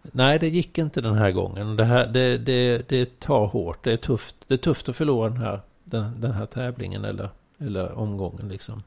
nej, 0.02 0.38
det 0.38 0.48
gick 0.48 0.78
inte 0.78 1.00
den 1.00 1.14
här 1.14 1.30
gången. 1.30 1.76
Det, 1.76 1.84
här, 1.84 2.06
det, 2.06 2.38
det, 2.38 2.88
det 2.88 3.20
tar 3.20 3.46
hårt. 3.46 3.84
Det 3.84 3.92
är 3.92 3.96
tufft, 3.96 4.36
det 4.48 4.54
är 4.54 4.58
tufft 4.58 4.88
att 4.88 4.96
förlora 4.96 5.28
den 5.28 5.38
här, 5.38 5.60
den, 5.84 6.20
den 6.20 6.32
här 6.32 6.46
tävlingen 6.46 7.04
eller, 7.04 7.28
eller 7.58 7.98
omgången. 7.98 8.48
Liksom. 8.48 8.82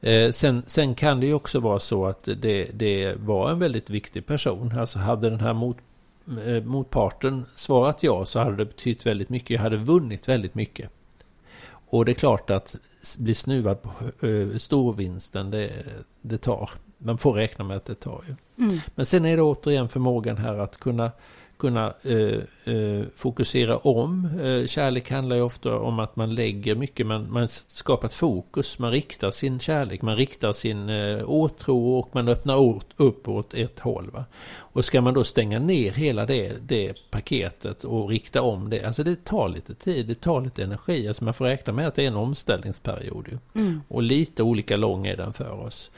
Eh, 0.00 0.30
sen, 0.30 0.62
sen 0.66 0.94
kan 0.94 1.20
det 1.20 1.26
ju 1.26 1.34
också 1.34 1.60
vara 1.60 1.78
så 1.78 2.06
att 2.06 2.28
det, 2.36 2.70
det 2.72 3.14
var 3.18 3.50
en 3.50 3.58
väldigt 3.58 3.90
viktig 3.90 4.26
person. 4.26 4.78
Alltså 4.78 4.98
hade 4.98 5.30
den 5.30 5.40
här 5.40 5.52
mot, 5.54 5.76
eh, 6.46 6.62
motparten 6.62 7.44
svarat 7.54 8.02
ja 8.02 8.24
så 8.24 8.38
hade 8.38 8.56
det 8.56 8.64
betytt 8.64 9.06
väldigt 9.06 9.28
mycket. 9.28 9.50
Jag 9.50 9.60
hade 9.60 9.76
vunnit 9.76 10.28
väldigt 10.28 10.54
mycket. 10.54 10.90
Och 11.94 12.04
det 12.04 12.12
är 12.12 12.14
klart 12.14 12.50
att 12.50 12.76
bli 13.18 13.34
snuvad 13.34 13.82
på 13.82 13.90
storvinsten, 14.58 15.50
det, 15.50 15.72
det 16.20 16.38
tar. 16.38 16.70
Man 16.98 17.18
får 17.18 17.32
räkna 17.32 17.64
med 17.64 17.76
att 17.76 17.84
det 17.84 17.94
tar 17.94 18.24
ju. 18.28 18.64
Mm. 18.64 18.80
Men 18.94 19.06
sen 19.06 19.24
är 19.24 19.36
det 19.36 19.42
återigen 19.42 19.88
förmågan 19.88 20.36
här 20.36 20.58
att 20.58 20.76
kunna, 20.76 21.10
kunna 21.64 21.94
eh, 22.02 22.74
eh, 22.74 23.04
fokusera 23.14 23.76
om. 23.76 24.28
Eh, 24.42 24.66
kärlek 24.66 25.10
handlar 25.10 25.36
ju 25.36 25.42
ofta 25.42 25.78
om 25.78 25.98
att 25.98 26.16
man 26.16 26.34
lägger 26.34 26.74
mycket, 26.74 27.06
man, 27.06 27.32
man 27.32 27.48
skapar 27.48 28.08
ett 28.08 28.14
fokus, 28.14 28.78
man 28.78 28.90
riktar 28.90 29.30
sin 29.30 29.60
kärlek, 29.60 30.02
man 30.02 30.16
riktar 30.16 30.52
sin 30.52 30.88
eh, 30.88 31.30
åtrå 31.30 31.98
och 31.98 32.10
man 32.12 32.28
öppnar 32.28 32.56
åt, 32.56 32.86
upp 32.96 33.28
åt 33.28 33.54
ett 33.54 33.80
håll. 33.80 34.10
Va? 34.10 34.24
Och 34.56 34.84
ska 34.84 35.00
man 35.00 35.14
då 35.14 35.24
stänga 35.24 35.58
ner 35.58 35.92
hela 35.92 36.26
det, 36.26 36.52
det 36.68 36.94
paketet 37.10 37.84
och 37.84 38.08
rikta 38.08 38.42
om 38.42 38.70
det, 38.70 38.84
alltså 38.84 39.04
det 39.04 39.24
tar 39.24 39.48
lite 39.48 39.74
tid, 39.74 40.06
det 40.06 40.20
tar 40.20 40.40
lite 40.40 40.62
energi. 40.62 41.08
Alltså 41.08 41.24
man 41.24 41.34
får 41.34 41.44
räkna 41.44 41.72
med 41.72 41.88
att 41.88 41.94
det 41.94 42.02
är 42.02 42.08
en 42.08 42.16
omställningsperiod. 42.16 43.38
Mm. 43.54 43.80
Och 43.88 44.02
lite 44.02 44.42
olika 44.42 44.76
lång 44.76 45.06
är 45.06 45.16
den 45.16 45.32
för 45.32 45.50
oss. 45.50 45.90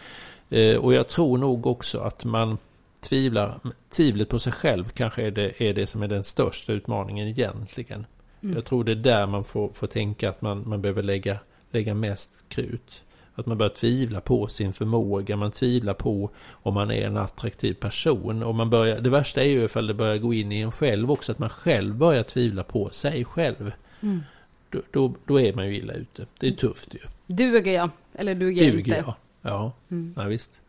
Och 0.81 0.95
jag 0.95 1.09
tror 1.09 1.39
nog 1.39 1.67
också 1.67 2.01
att 2.01 2.25
man 2.25 2.59
tvivlar, 3.01 3.61
tvivlet 3.89 4.29
på 4.29 4.39
sig 4.39 4.53
själv 4.53 4.85
kanske 4.85 5.23
är 5.23 5.31
det, 5.31 5.63
är 5.63 5.75
det 5.75 5.87
som 5.87 6.03
är 6.03 6.09
den 6.09 6.25
största 6.25 6.73
utmaningen 6.73 7.29
egentligen. 7.29 8.07
Mm. 8.43 8.55
Jag 8.55 8.65
tror 8.65 8.85
det 8.85 8.93
är 8.93 8.97
där 8.97 9.27
man 9.27 9.45
får, 9.45 9.69
får 9.69 9.87
tänka 9.87 10.29
att 10.29 10.43
man, 10.43 10.69
man 10.69 10.83
behöver 10.83 11.03
lägga, 11.03 11.39
lägga 11.71 11.95
mest 11.95 12.45
krut. 12.49 13.03
Att 13.35 13.47
man 13.47 13.59
börjar 13.59 13.71
tvivla 13.71 14.21
på 14.21 14.47
sin 14.47 14.73
förmåga, 14.73 15.37
man 15.37 15.51
tvivlar 15.51 15.95
på 15.95 16.31
om 16.51 16.75
man 16.75 16.91
är 16.91 17.07
en 17.07 17.17
attraktiv 17.17 17.75
person. 17.75 18.43
Och 18.43 18.55
man 18.55 18.71
börjar, 18.71 19.01
det 19.01 19.11
värsta 19.11 19.43
är 19.43 19.49
ju 19.49 19.65
ifall 19.65 19.87
det 19.87 19.95
börjar 19.95 20.19
gå 20.19 20.35
in 20.35 20.53
i 20.53 20.61
en 20.61 20.73
själv 20.73 21.11
också, 21.11 21.33
att 21.33 21.39
man 21.39 21.49
själv 21.49 21.95
börjar 21.95 22.23
tvivla 22.23 22.63
på 22.65 22.91
sig 22.91 23.25
själv. 23.25 23.73
Mm. 24.01 24.23
Då, 24.71 24.83
då, 24.91 25.15
då, 25.25 25.41
är 25.41 25.53
man 25.53 25.67
ju 25.67 25.77
illa 25.77 25.93
ute. 25.93 26.27
Det 26.39 26.47
är 26.47 26.53
tufft 26.53 26.95
ju. 26.95 27.35
Duger 27.35 27.73
jag? 27.73 27.91
Eller 28.15 28.35
duger 28.35 28.65
jag 28.65 28.79
inte? 28.79 28.91
Jag. 28.91 29.15
Ja, 29.43 29.73
mm. 29.91 30.15
ja 30.17 30.25
visst. 30.25 30.61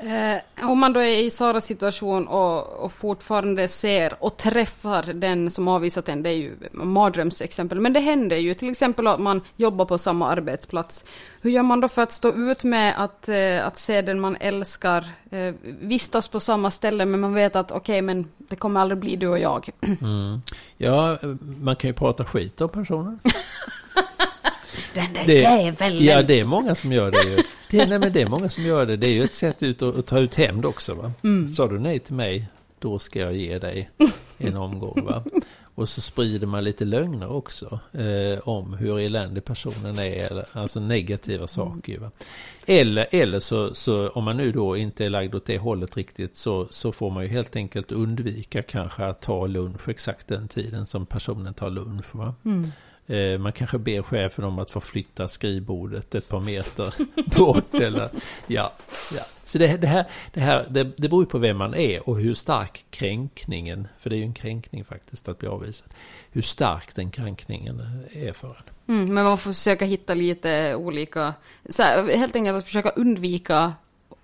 Eh, 0.00 0.68
om 0.70 0.78
man 0.78 0.92
då 0.92 1.00
är 1.00 1.24
i 1.24 1.30
Saras 1.30 1.64
situation 1.64 2.28
och, 2.28 2.84
och, 2.84 2.92
fortfarande 2.92 3.68
ser 3.68 4.14
och 4.24 4.36
träffar 4.36 5.12
den 5.12 5.50
som 5.50 5.68
avvisat 5.68 6.08
en, 6.08 6.22
det 6.22 6.30
är 6.30 6.34
ju 6.34 6.56
mardrömsexempel, 6.72 7.80
men 7.80 7.92
det 7.92 8.00
händer 8.00 8.36
ju 8.36 8.54
till 8.54 8.70
exempel 8.70 9.06
att 9.06 9.20
man 9.20 9.40
jobbar 9.56 9.84
på 9.84 9.98
samma 9.98 10.28
arbetsplats. 10.28 11.04
Hur 11.40 11.50
gör 11.50 11.62
man 11.62 11.80
då 11.80 11.88
för 11.88 12.02
att 12.02 12.12
stå 12.12 12.32
ut 12.32 12.64
med 12.64 12.94
att, 12.96 13.28
eh, 13.28 13.66
att 13.66 13.76
se 13.76 14.02
den 14.02 14.20
man 14.20 14.36
älskar 14.40 15.04
eh, 15.30 15.54
vistas 15.62 16.28
på 16.28 16.40
samma 16.40 16.70
ställe, 16.70 17.04
men 17.04 17.20
man 17.20 17.34
vet 17.34 17.56
att 17.56 17.70
okej, 17.70 17.78
okay, 17.78 18.02
men 18.02 18.28
det 18.38 18.56
kommer 18.56 18.80
aldrig 18.80 18.98
bli 18.98 19.16
du 19.16 19.28
och 19.28 19.38
jag. 19.38 19.68
Mm. 20.00 20.42
Ja, 20.76 21.18
man 21.60 21.76
kan 21.76 21.90
ju 21.90 21.94
prata 21.94 22.24
skit 22.24 22.60
om 22.60 22.68
personen. 22.68 23.20
Den 24.98 25.12
där 25.12 25.26
det, 25.26 25.40
jäveln. 25.40 26.04
Ja, 26.04 26.22
det 26.22 26.40
är 26.40 26.44
många 26.44 26.74
som 26.74 26.92
gör 26.92 27.10
det 27.10 27.22
ju. 27.22 27.36
Det, 27.70 27.86
nej, 27.86 27.98
men 27.98 28.12
det 28.12 28.22
är 28.22 28.28
många 28.28 28.48
som 28.48 28.64
gör 28.64 28.86
det. 28.86 28.96
Det 28.96 29.06
är 29.06 29.12
ju 29.12 29.24
ett 29.24 29.34
sätt 29.34 29.62
ut 29.62 29.82
att, 29.82 29.98
att 29.98 30.06
ta 30.06 30.18
ut 30.18 30.34
hämnd 30.34 30.64
också. 30.64 30.94
Va? 30.94 31.12
Mm. 31.24 31.50
Sa 31.50 31.68
du 31.68 31.78
nej 31.78 31.98
till 31.98 32.14
mig, 32.14 32.48
då 32.78 32.98
ska 32.98 33.20
jag 33.20 33.36
ge 33.36 33.58
dig 33.58 33.90
en 34.38 34.56
omgång. 34.56 35.04
Va? 35.04 35.24
Och 35.78 35.88
så 35.88 36.00
sprider 36.00 36.46
man 36.46 36.64
lite 36.64 36.84
lögner 36.84 37.32
också 37.32 37.80
eh, 37.92 38.48
om 38.48 38.74
hur 38.74 38.98
eländig 38.98 39.44
personen 39.44 39.98
är, 39.98 40.58
alltså 40.58 40.80
negativa 40.80 41.46
saker. 41.46 41.98
Va? 41.98 42.10
Eller, 42.66 43.06
eller 43.10 43.40
så, 43.40 43.74
så 43.74 44.08
om 44.08 44.24
man 44.24 44.36
nu 44.36 44.52
då 44.52 44.76
inte 44.76 45.04
är 45.04 45.10
lagd 45.10 45.34
åt 45.34 45.46
det 45.46 45.58
hållet 45.58 45.96
riktigt 45.96 46.36
så, 46.36 46.66
så 46.70 46.92
får 46.92 47.10
man 47.10 47.22
ju 47.22 47.28
helt 47.28 47.56
enkelt 47.56 47.92
undvika 47.92 48.62
kanske 48.62 49.04
att 49.04 49.20
ta 49.20 49.46
lunch 49.46 49.88
exakt 49.88 50.28
den 50.28 50.48
tiden 50.48 50.86
som 50.86 51.06
personen 51.06 51.54
tar 51.54 51.70
lunch. 51.70 52.14
Va? 52.14 52.34
Mm. 52.44 52.70
Eh, 53.08 53.38
man 53.38 53.52
kanske 53.52 53.78
ber 53.78 54.02
chefen 54.02 54.44
om 54.44 54.58
att 54.58 54.70
få 54.70 54.80
flytta 54.80 55.28
skrivbordet 55.28 56.14
ett 56.14 56.28
par 56.28 56.40
meter 56.40 56.94
bort. 57.36 57.74
Eller, 57.74 58.08
ja, 58.46 58.72
ja. 59.14 59.22
Så 59.44 59.58
det, 59.58 59.76
det, 59.76 59.86
här, 59.86 60.04
det, 60.32 60.40
här 60.40 60.66
det, 60.70 60.84
det 60.84 61.08
beror 61.08 61.24
på 61.24 61.38
vem 61.38 61.56
man 61.56 61.74
är 61.74 62.08
och 62.08 62.18
hur 62.18 62.34
stark 62.34 62.84
kränkningen, 62.90 63.88
för 63.98 64.10
det 64.10 64.16
är 64.16 64.18
ju 64.18 64.24
en 64.24 64.32
kränkning 64.32 64.84
faktiskt 64.84 65.28
att 65.28 65.38
bli 65.38 65.48
avvisad, 65.48 65.88
hur 66.30 66.42
stark 66.42 66.94
den 66.94 67.10
kränkningen 67.10 67.82
är 68.12 68.32
för 68.32 68.48
en. 68.48 68.94
Mm, 68.94 69.14
men 69.14 69.24
man 69.24 69.38
får 69.38 69.52
försöka 69.52 69.84
hitta 69.84 70.14
lite 70.14 70.74
olika, 70.74 71.34
så 71.68 71.82
här, 71.82 72.16
helt 72.16 72.36
enkelt 72.36 72.58
att 72.58 72.64
försöka 72.64 72.88
undvika 72.88 73.72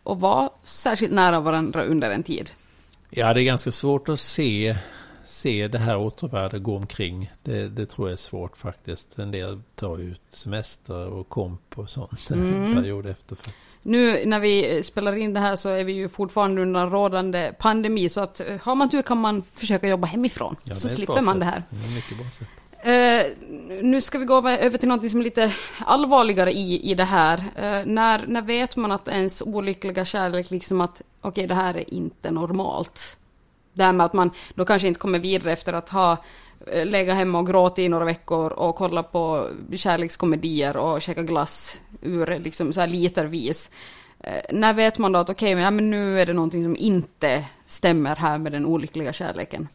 att 0.05 0.19
vara 0.19 0.51
särskilt 0.65 1.13
nära 1.13 1.41
varandra 1.41 1.85
under 1.85 2.11
en 2.11 2.23
tid. 2.23 2.51
Ja, 3.11 3.35
det 3.35 3.43
är 3.43 3.45
ganska 3.45 3.73
svårt 3.73 4.09
att 4.09 4.21
se 4.21 4.77
se 5.27 5.69
det 5.69 5.79
här 5.79 5.97
återvärde 5.97 6.59
gå 6.59 6.77
omkring. 6.77 7.33
Det, 7.43 7.69
det, 7.69 7.87
tror 7.87 8.09
jag 8.09 8.13
är 8.13 8.17
svårt 8.17 8.57
faktiskt. 8.57 9.19
En 9.19 9.31
del 9.31 9.61
tar 9.75 9.99
ut 9.99 10.23
semester 10.31 11.07
och 11.07 11.29
komp 11.29 11.79
och 11.79 11.91
sånt 11.91 12.31
mm. 12.31 12.65
en 12.65 12.75
period 12.75 13.07
efter. 13.07 13.39
Nu 13.83 14.25
när 14.27 14.41
vi 14.41 14.83
spelar 14.83 15.17
in 15.17 15.35
det 15.35 15.41
här 15.41 15.57
så 15.57 15.69
är 15.69 15.85
vi 15.85 15.93
ju 15.93 16.09
fortfarande 16.09 16.63
under 16.63 16.87
rådande 16.87 17.53
pandemi 17.59 18.09
så 18.09 18.21
att 18.21 18.41
eh, 18.41 18.47
har 18.63 18.75
man 18.75 18.91
tur 18.91 19.03
kan 19.03 19.19
man 19.19 19.43
försöka 19.55 19.89
jobba 19.89 20.07
hemifrån. 20.07 20.57
Ja, 20.65 20.77
så 20.77 20.89
slipper 20.89 21.21
man 21.21 21.35
sätt. 21.35 21.41
det 21.41 21.47
här. 21.47 21.63
Det 21.71 21.95
mycket 21.95 22.19
bra 22.19 22.31
sätt. 22.31 22.49
Uh, 22.87 23.23
nu 23.83 24.01
ska 24.01 24.19
vi 24.19 24.25
gå 24.25 24.49
över 24.49 24.79
till 24.79 24.89
något 24.89 25.11
som 25.11 25.21
är 25.21 25.25
lite 25.25 25.53
allvarligare 25.79 26.53
i, 26.53 26.91
i 26.91 26.95
det 26.95 27.05
här. 27.05 27.39
Uh, 27.39 27.93
när, 27.93 28.27
när 28.27 28.43
vet 28.43 28.77
man 28.77 28.93
att 28.93 29.09
ens 29.09 29.43
olyckliga 29.43 30.05
kärlek 30.05 30.51
liksom 30.51 30.81
att 30.81 31.03
okej, 31.21 31.29
okay, 31.29 31.47
det 31.47 31.55
här 31.55 31.77
är 31.77 31.95
inte 31.95 32.31
normalt? 32.31 33.17
Det 33.75 33.85
här 33.85 33.93
med 33.93 34.07
att 34.07 34.13
man 34.13 34.31
då 34.55 34.65
kanske 34.65 34.89
inte 34.89 35.01
kommer 35.01 35.19
vidare 35.19 35.53
efter 35.53 35.73
att 35.73 35.89
ha 35.89 36.13
eh, 36.13 36.17
lägga 36.67 36.87
legat 36.87 37.17
hemma 37.17 37.39
och 37.39 37.47
gråtit 37.47 37.79
i 37.79 37.89
några 37.89 38.05
veckor 38.05 38.53
och 38.53 38.77
kolla 38.77 39.03
på 39.03 39.47
kärlekskomedier 39.77 40.77
och 40.77 41.03
käka 41.03 41.23
glass 41.23 41.81
ur 42.03 42.39
liksom 42.39 42.73
så 42.73 42.81
här 42.81 42.89
litervis. 42.89 43.71
Eh, 44.21 44.43
när 44.51 44.75
vet 44.75 44.99
man 44.99 45.13
då 45.13 45.19
att 45.19 45.31
okej, 45.31 45.55
okay, 45.55 45.71
men, 45.71 45.91
nu 45.91 46.21
är 46.21 46.27
det 46.27 46.33
någonting 46.33 46.65
som 46.65 46.77
inte 46.77 47.45
stämmer 47.67 48.17
här 48.17 48.39
med 48.39 48.53
den 48.53 48.67
olyckliga 48.67 49.13
kärleken? 49.13 49.69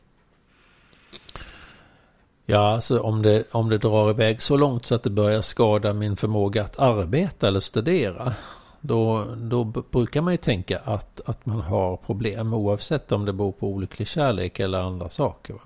Ja, 2.46 2.74
alltså 2.74 3.00
om 3.00 3.22
det, 3.22 3.44
om 3.52 3.70
det 3.70 3.78
drar 3.78 4.10
iväg 4.10 4.42
så 4.42 4.58
långt 4.58 4.86
så 4.86 4.96
att 4.96 5.04
det 5.04 5.10
börjar 5.10 5.42
skada 5.42 5.94
min 5.94 6.16
förmåga 6.16 6.64
att 6.64 6.80
arbeta 6.80 7.48
eller 7.48 7.60
studera, 7.60 8.34
då, 8.82 9.26
då 9.38 9.64
brukar 9.64 10.22
man 10.22 10.34
ju 10.34 10.38
tänka 10.38 10.78
att, 10.78 11.22
att 11.26 11.46
man 11.46 11.62
har 11.62 11.98
problem 11.98 12.54
oavsett 12.54 13.12
om 13.12 13.26
det 13.26 13.34
beror 13.34 13.52
på 13.52 13.68
olycklig 13.68 14.08
kärlek 14.08 14.60
eller 14.60 14.80
andra 14.80 15.10
saker. 15.10 15.54
Va? 15.54 15.60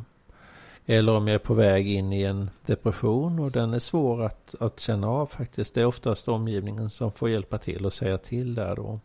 Eller 0.85 1.15
om 1.15 1.27
jag 1.27 1.35
är 1.35 1.39
på 1.39 1.53
väg 1.53 1.87
in 1.87 2.13
i 2.13 2.23
en 2.23 2.49
depression 2.67 3.39
och 3.39 3.51
den 3.51 3.73
är 3.73 3.79
svår 3.79 4.23
att, 4.23 4.55
att 4.59 4.79
känna 4.79 5.07
av 5.07 5.25
faktiskt. 5.25 5.75
Det 5.75 5.81
är 5.81 5.85
oftast 5.85 6.27
omgivningen 6.27 6.89
som 6.89 7.11
får 7.11 7.29
hjälpa 7.29 7.57
till 7.57 7.85
och 7.85 7.93
säga 7.93 8.17
till 8.17 8.55
där 8.55 8.75
då. 8.75 8.99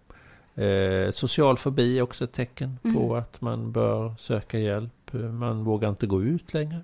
Eh, 0.63 1.11
social 1.11 1.59
fobi 1.59 1.99
är 1.99 2.03
också 2.03 2.25
ett 2.25 2.33
tecken 2.33 2.79
mm. 2.85 2.97
på 2.97 3.17
att 3.17 3.41
man 3.41 3.73
bör 3.73 4.15
söka 4.19 4.59
hjälp. 4.59 5.13
Man 5.13 5.65
vågar 5.65 5.89
inte 5.89 6.07
gå 6.07 6.23
ut 6.23 6.55
längre. 6.55 6.81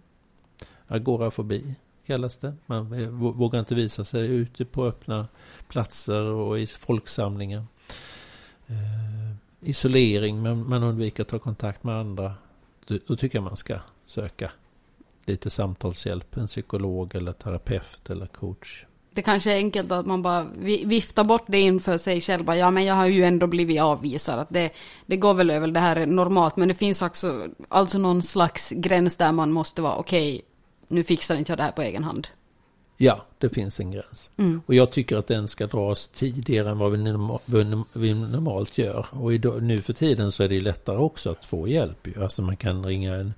Agorafobi 0.87 1.75
kallas 2.06 2.38
det. 2.38 2.54
Man 2.66 3.11
vågar 3.18 3.61
inte 3.61 3.75
visa 3.75 4.04
sig 4.04 4.26
ute 4.26 4.64
på 4.64 4.84
öppna 4.84 5.28
platser 5.68 6.23
och 6.23 6.61
i 6.61 6.66
folksamlingar. 6.66 7.64
Eh, 8.66 9.34
isolering, 9.61 10.42
men 10.42 10.68
man 10.68 10.82
undviker 10.82 11.23
att 11.23 11.28
ta 11.28 11.38
kontakt 11.38 11.84
med 11.84 11.94
andra. 11.94 12.34
Då, 12.87 12.99
då, 13.06 13.16
tycker 13.16 13.38
jag 13.38 13.44
man 13.44 13.56
ska 13.56 13.78
söka 14.06 14.50
lite 15.26 15.50
samtalshjälp, 15.50 16.37
en 16.37 16.46
psykolog 16.46 17.14
eller 17.14 17.32
terapeut 17.32 18.11
eller 18.11 18.26
coach. 18.26 18.84
Det 19.11 19.23
kanske 19.23 19.52
är 19.52 19.56
enkelt 19.56 19.92
att 19.92 20.06
man 20.06 20.23
bara 20.23 20.46
viftar 20.84 21.25
bort 21.25 21.44
det 21.46 21.61
inför 21.61 21.99
sig 21.99 22.20
själv. 22.20 22.54
Ja, 22.54 22.70
men 22.70 22.84
jag 22.84 22.94
har 22.94 23.06
ju 23.06 23.25
ändå 23.25 23.46
blivit 23.46 23.80
avvisad. 23.80 24.38
Att 24.38 24.50
det, 24.50 24.70
det 25.06 25.16
går 25.16 25.34
väl 25.34 25.50
över, 25.50 25.68
det 25.68 25.80
här 25.80 25.96
är 25.96 26.06
normalt. 26.06 26.56
Men 26.56 26.68
det 26.68 26.75
finns 26.75 27.02
också 27.02 27.46
alltså 27.68 27.99
någon 27.99 28.23
slags 28.23 28.70
gräns 28.70 29.16
där 29.16 29.32
man 29.32 29.52
måste 29.52 29.82
vara 29.82 29.96
okej, 29.96 30.34
okay, 30.34 30.42
nu 30.88 31.05
fixar 31.05 31.37
inte 31.37 31.53
jag 31.53 31.59
det 31.59 31.62
här 31.62 31.73
på 31.73 31.83
egen 31.83 32.05
hand. 32.05 32.29
Ja, 32.97 33.26
det 33.38 33.49
finns 33.49 33.81
en 33.81 33.91
gräns. 33.91 34.31
Mm. 34.37 34.62
Och 34.67 34.75
jag 34.75 34.91
tycker 34.91 35.17
att 35.17 35.26
den 35.26 35.49
ska 35.49 35.67
dras 35.67 36.09
tidigare 36.09 36.71
än 36.71 36.79
vad 36.79 36.93
vi, 37.93 38.14
normalt 38.14 38.79
gör. 38.79 39.07
Och 39.11 39.35
idag, 39.35 39.62
nu 39.62 39.79
för 39.79 39.93
tiden 39.93 40.33
så 40.33 40.43
är 40.43 40.49
det 40.49 40.61
lättare 40.61 40.97
också 40.97 41.31
att 41.31 41.45
få 41.45 41.69
hjälp. 41.69 42.09
Alltså 42.19 42.43
man 42.43 42.57
kan 42.57 42.87
ringa 42.87 43.14
en, 43.14 43.35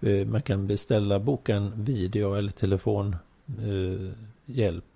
eh, 0.00 0.26
man 0.26 0.42
kan 0.42 0.66
beställa, 0.66 1.18
boka 1.18 1.56
en 1.56 1.84
video 1.84 2.34
eller 2.34 2.52
telefonhjälp 2.52 3.20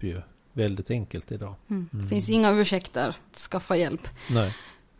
eh, 0.02 0.08
ju. 0.08 0.20
Väldigt 0.52 0.90
enkelt 0.90 1.32
idag. 1.32 1.54
Mm. 1.70 1.88
Det 1.90 1.96
mm. 1.96 2.08
finns 2.08 2.30
inga 2.30 2.50
ursäkter 2.50 3.08
att 3.08 3.38
skaffa 3.38 3.76
hjälp. 3.76 4.08
Nej. 4.30 4.54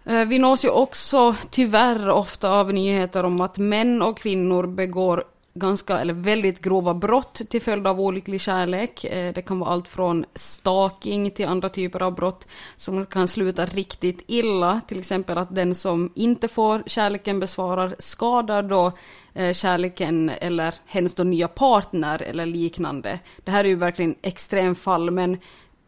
Eh, 0.05 0.25
vi 0.25 0.39
nås 0.39 0.65
ju 0.65 0.69
också 0.69 1.37
tyvärr 1.51 2.09
ofta 2.09 2.51
av 2.51 2.73
nyheter 2.73 3.25
om 3.25 3.41
att 3.41 3.59
män 3.59 4.03
och 4.03 4.19
kvinnor 4.19 4.67
begår 4.67 5.25
ganska, 5.55 5.99
eller 5.99 6.15
väldigt 6.15 6.63
grova 6.63 6.95
brott 6.95 7.41
till 7.51 7.63
följd 7.63 7.87
av 7.87 8.01
olycklig 8.01 8.41
kärlek. 8.41 9.05
Eh, 9.05 9.35
det 9.35 9.43
kan 9.43 9.59
vara 9.59 9.71
allt 9.71 9.89
från 9.89 10.25
stalking 10.35 11.31
till 11.31 11.47
andra 11.47 11.69
typer 11.69 12.03
av 12.03 12.15
brott 12.15 12.47
som 12.77 13.07
kan 13.07 13.29
sluta 13.29 13.67
riktigt 13.67 14.25
illa. 14.27 14.81
Till 14.89 14.99
exempel 14.99 15.39
att 15.39 15.55
den 15.55 15.75
som 15.75 16.13
inte 16.15 16.49
får 16.49 16.83
kärleken 16.87 17.41
besvarar 17.41 17.95
skadar 17.99 18.63
då 18.63 18.93
eh, 19.35 19.53
kärleken 19.53 20.29
eller 20.29 20.75
hens 20.87 21.15
då 21.15 21.23
nya 21.23 21.49
partner 21.49 22.23
eller 22.23 22.47
liknande. 22.47 23.19
Det 23.45 23.51
här 23.51 23.65
är 23.65 23.69
ju 23.69 23.75
verkligen 23.75 24.15
extremfall, 24.23 25.11
men 25.11 25.39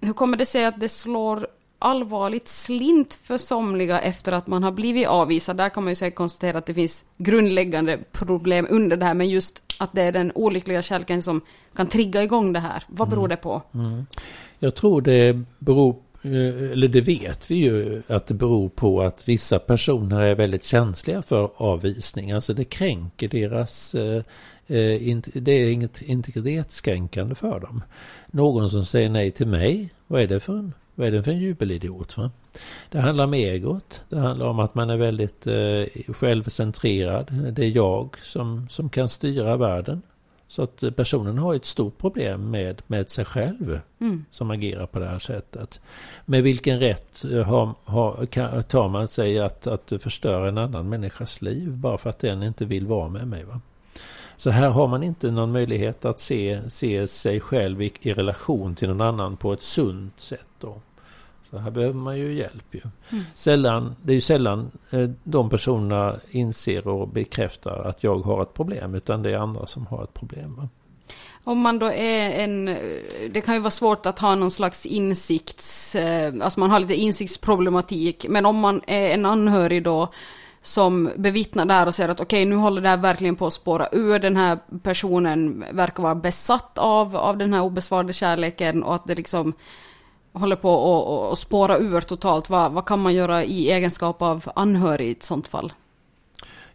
hur 0.01 0.13
kommer 0.13 0.37
det 0.37 0.47
sig 0.47 0.65
att 0.65 0.81
det 0.81 0.89
slår 0.89 1.47
allvarligt 1.83 2.49
slint 2.49 3.15
för 3.15 3.39
somliga 3.39 4.01
efter 4.01 4.33
att 4.33 4.47
man 4.47 4.63
har 4.63 4.73
blivit 4.73 5.09
avvisad. 5.09 5.57
Där 5.57 5.69
kan 5.69 5.85
man 5.85 5.91
ju 5.91 5.95
säkert 5.95 6.17
konstatera 6.17 6.59
att 6.59 6.67
det 6.67 6.75
finns 6.75 7.05
grundläggande 7.19 7.99
problem 8.13 8.67
under 8.71 8.97
det 8.97 9.05
här, 9.05 9.15
men 9.15 9.29
just 9.29 9.63
att 9.79 9.93
det 9.93 10.03
är 10.03 10.13
den 10.13 10.33
olyckliga 10.35 10.83
kärleken 10.83 11.23
som 11.23 11.41
kan 11.77 11.87
trigga 11.87 12.23
igång 12.23 12.53
det 12.53 12.61
här. 12.61 12.85
Vad 12.89 13.09
beror 13.09 13.29
det 13.29 13.37
på? 13.37 13.63
Mm. 13.75 14.07
Jag 14.59 14.75
tror 14.75 15.01
det 15.01 15.41
beror 15.59 15.97
eh, 16.23 16.73
eller 16.73 16.89
det 16.89 17.01
vet 17.01 17.51
vi 17.51 17.55
ju 17.55 18.03
att 18.07 18.27
det 18.27 18.35
beror 18.35 18.69
på 18.69 19.03
att 19.03 19.29
vissa 19.29 19.59
personer 19.59 20.21
är 20.21 20.35
väldigt 20.35 20.65
känsliga 20.65 21.23
för 21.23 21.51
avvisning. 21.57 22.33
Alltså 22.33 22.55
det 22.55 22.65
kränker 22.65 23.29
deras 23.29 23.95
eh, 23.95 24.23
Eh, 24.67 25.17
det 25.35 25.53
är 25.53 25.71
inget 25.71 26.03
integritetskränkande 26.03 27.35
för 27.35 27.61
dem. 27.61 27.83
Någon 28.27 28.71
som 28.71 28.85
säger 28.85 29.09
nej 29.09 29.31
till 29.31 29.47
mig, 29.47 29.91
vad 30.07 30.23
är 30.23 30.27
det 30.27 30.41
för 30.41 30.59
en, 30.59 30.75
vad 30.95 31.07
är 31.07 31.11
det 31.11 31.23
för 31.23 31.31
en 31.31 31.39
jubelidiot? 31.39 32.17
Va? 32.17 32.31
Det 32.91 33.01
handlar 33.01 33.25
om 33.25 33.35
egot. 33.35 34.05
Det 34.09 34.19
handlar 34.19 34.47
om 34.47 34.59
att 34.59 34.75
man 34.75 34.91
är 34.91 34.97
väldigt 34.97 35.47
eh, 35.47 36.13
självcentrerad. 36.15 37.53
Det 37.53 37.65
är 37.65 37.77
jag 37.77 38.19
som, 38.19 38.69
som 38.69 38.91
kan 38.91 39.09
styra 39.09 39.57
världen. 39.57 40.03
Så 40.49 40.63
att 40.63 40.97
personen 40.97 41.39
har 41.39 41.55
ett 41.55 41.65
stort 41.65 41.99
problem 41.99 42.51
med, 42.51 42.83
med 42.87 43.11
sig 43.11 43.25
själv 43.25 43.81
mm. 44.01 44.25
som 44.31 44.51
agerar 44.51 44.87
på 44.87 44.99
det 44.99 45.07
här 45.07 45.19
sättet. 45.19 45.81
Med 46.25 46.43
vilken 46.43 46.81
rätt 46.81 47.23
har, 47.47 47.75
har, 47.85 48.27
kan, 48.27 48.63
tar 48.63 48.89
man 48.89 49.09
sig 49.09 49.39
att, 49.39 49.67
att 49.67 49.93
förstöra 50.01 50.49
en 50.49 50.59
annan 50.59 50.89
människas 50.89 51.43
liv 51.43 51.71
bara 51.71 51.99
för 51.99 52.11
att 52.11 52.19
den 52.19 52.43
inte 52.43 52.65
vill 52.65 52.87
vara 52.87 53.09
med 53.09 53.29
mig? 53.29 53.45
Va? 53.45 53.61
Så 54.43 54.51
här 54.51 54.69
har 54.71 54.89
man 54.89 55.03
inte 55.03 55.31
någon 55.31 55.53
möjlighet 55.53 56.05
att 56.05 56.21
se, 56.21 56.61
se 56.71 57.09
sig 57.09 57.41
själv 57.41 57.83
i, 57.83 57.93
i 58.01 58.13
relation 58.13 58.75
till 58.75 58.89
någon 58.89 59.01
annan 59.01 59.37
på 59.37 59.53
ett 59.53 59.63
sunt 59.63 60.21
sätt. 60.21 60.47
Då. 60.61 60.81
Så 61.51 61.59
här 61.59 61.71
behöver 61.71 61.95
man 61.95 62.19
ju 62.19 62.35
hjälp. 62.35 62.65
Ju. 62.75 62.81
Mm. 63.11 63.25
Sällan, 63.35 63.97
det 64.03 64.13
är 64.13 64.15
ju 64.15 64.21
sällan 64.21 64.71
eh, 64.91 65.11
de 65.25 65.51
personerna 65.51 66.17
inser 66.31 66.89
och 66.89 67.09
bekräftar 67.09 67.85
att 67.85 68.05
jag 68.05 68.19
har 68.19 68.43
ett 68.43 68.55
problem, 68.55 68.95
utan 68.95 69.23
det 69.23 69.31
är 69.31 69.37
andra 69.37 69.67
som 69.67 69.87
har 69.87 70.05
ett 70.05 70.15
problem. 70.15 70.69
Om 71.45 71.61
man 71.61 71.79
då 71.79 71.87
är 71.87 72.31
en, 72.31 72.65
det 73.31 73.41
kan 73.41 73.55
ju 73.55 73.61
vara 73.61 73.71
svårt 73.71 74.07
att 74.07 74.19
ha 74.19 74.35
någon 74.35 74.51
slags 74.51 74.87
insikts, 74.87 75.95
eh, 75.95 76.35
alltså 76.41 76.61
man 76.61 76.71
har 76.71 76.81
lite 76.81 76.95
insiktsproblematik, 76.95 78.27
men 78.29 78.47
om 78.47 78.57
man 78.57 78.81
är 78.87 79.11
en 79.11 79.27
anhörig 79.27 79.85
då 79.85 80.09
som 80.63 81.11
bevittnar 81.17 81.65
det 81.65 81.75
här 81.75 81.87
och 81.87 81.95
ser 81.95 82.09
att 82.09 82.21
okej, 82.21 82.43
okay, 82.43 82.51
nu 82.51 82.57
håller 82.57 82.83
det 82.83 82.89
här 82.89 82.97
verkligen 82.97 83.37
på 83.37 83.47
att 83.47 83.53
spåra 83.53 83.89
ur. 83.93 84.19
Den 84.19 84.37
här 84.37 84.59
personen 84.83 85.65
verkar 85.73 86.03
vara 86.03 86.15
besatt 86.15 86.79
av, 86.79 87.17
av 87.17 87.39
den 87.39 87.55
här 87.55 87.63
obesvarade 87.63 88.13
kärleken 88.13 88.83
och 88.83 88.95
att 88.95 89.07
det 89.07 89.15
liksom 89.15 89.53
håller 90.33 90.57
på 90.57 91.31
att 91.33 91.39
spåra 91.39 91.79
ur 91.79 92.01
totalt. 92.01 92.51
Vad, 92.51 92.73
vad 92.73 92.87
kan 92.87 93.01
man 93.01 93.15
göra 93.15 93.45
i 93.45 93.71
egenskap 93.71 94.23
av 94.23 94.51
anhörig 94.55 95.09
i 95.09 95.13
ett 95.13 95.23
sånt 95.23 95.49
fall? 95.49 95.73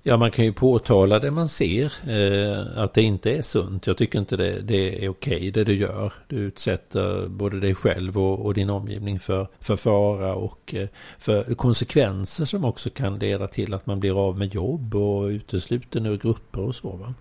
Ja, 0.07 0.17
man 0.17 0.31
kan 0.31 0.45
ju 0.45 0.53
påtala 0.53 1.19
det 1.19 1.31
man 1.31 1.47
ser, 1.47 1.93
eh, 2.09 2.83
att 2.83 2.93
det 2.93 3.01
inte 3.01 3.31
är 3.31 3.41
sunt. 3.41 3.87
Jag 3.87 3.97
tycker 3.97 4.19
inte 4.19 4.37
det, 4.37 4.61
det 4.61 5.05
är 5.05 5.09
okej 5.09 5.51
det 5.51 5.63
du 5.63 5.75
gör. 5.75 6.13
Du 6.27 6.35
utsätter 6.35 7.27
både 7.27 7.59
dig 7.59 7.75
själv 7.75 8.17
och, 8.17 8.45
och 8.45 8.53
din 8.53 8.69
omgivning 8.69 9.19
för, 9.19 9.47
för 9.59 9.75
fara 9.75 10.35
och 10.35 10.75
eh, 10.75 10.87
för 11.17 11.53
konsekvenser 11.53 12.45
som 12.45 12.65
också 12.65 12.89
kan 12.89 13.19
leda 13.19 13.47
till 13.47 13.73
att 13.73 13.85
man 13.85 13.99
blir 13.99 14.27
av 14.27 14.37
med 14.37 14.53
jobb 14.53 14.95
och 14.95 15.23
utesluten 15.23 16.05
ur 16.05 16.17
grupper 16.17 16.61
och 16.61 16.75
så. 16.75 16.89
Va? 16.89 17.13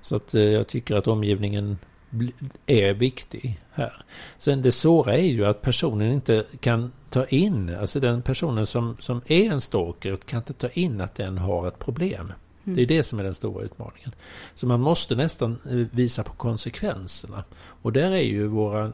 Så 0.00 0.16
att 0.16 0.34
eh, 0.34 0.42
jag 0.42 0.66
tycker 0.66 0.96
att 0.96 1.08
omgivningen 1.08 1.78
är 2.66 2.94
viktig 2.94 3.60
här. 3.72 4.04
Sen 4.38 4.62
det 4.62 4.72
svåra 4.72 5.16
är 5.16 5.26
ju 5.26 5.44
att 5.44 5.62
personen 5.62 6.12
inte 6.12 6.44
kan 6.60 6.92
ta 7.10 7.26
in, 7.26 7.76
alltså 7.80 8.00
den 8.00 8.22
personen 8.22 8.66
som, 8.66 8.96
som 9.00 9.20
är 9.26 9.52
en 9.52 9.60
stalker 9.60 10.16
kan 10.16 10.38
inte 10.38 10.52
ta 10.52 10.68
in 10.68 11.00
att 11.00 11.14
den 11.14 11.38
har 11.38 11.68
ett 11.68 11.78
problem. 11.78 12.32
Mm. 12.64 12.76
Det 12.76 12.82
är 12.82 12.86
det 12.86 13.02
som 13.02 13.18
är 13.18 13.24
den 13.24 13.34
stora 13.34 13.64
utmaningen. 13.64 14.12
Så 14.54 14.66
man 14.66 14.80
måste 14.80 15.14
nästan 15.14 15.58
eh, 15.70 15.86
visa 15.90 16.22
på 16.22 16.32
konsekvenserna. 16.32 17.44
Och 17.82 17.92
där 17.92 18.10
är 18.10 18.22
ju 18.22 18.46
våra, 18.46 18.92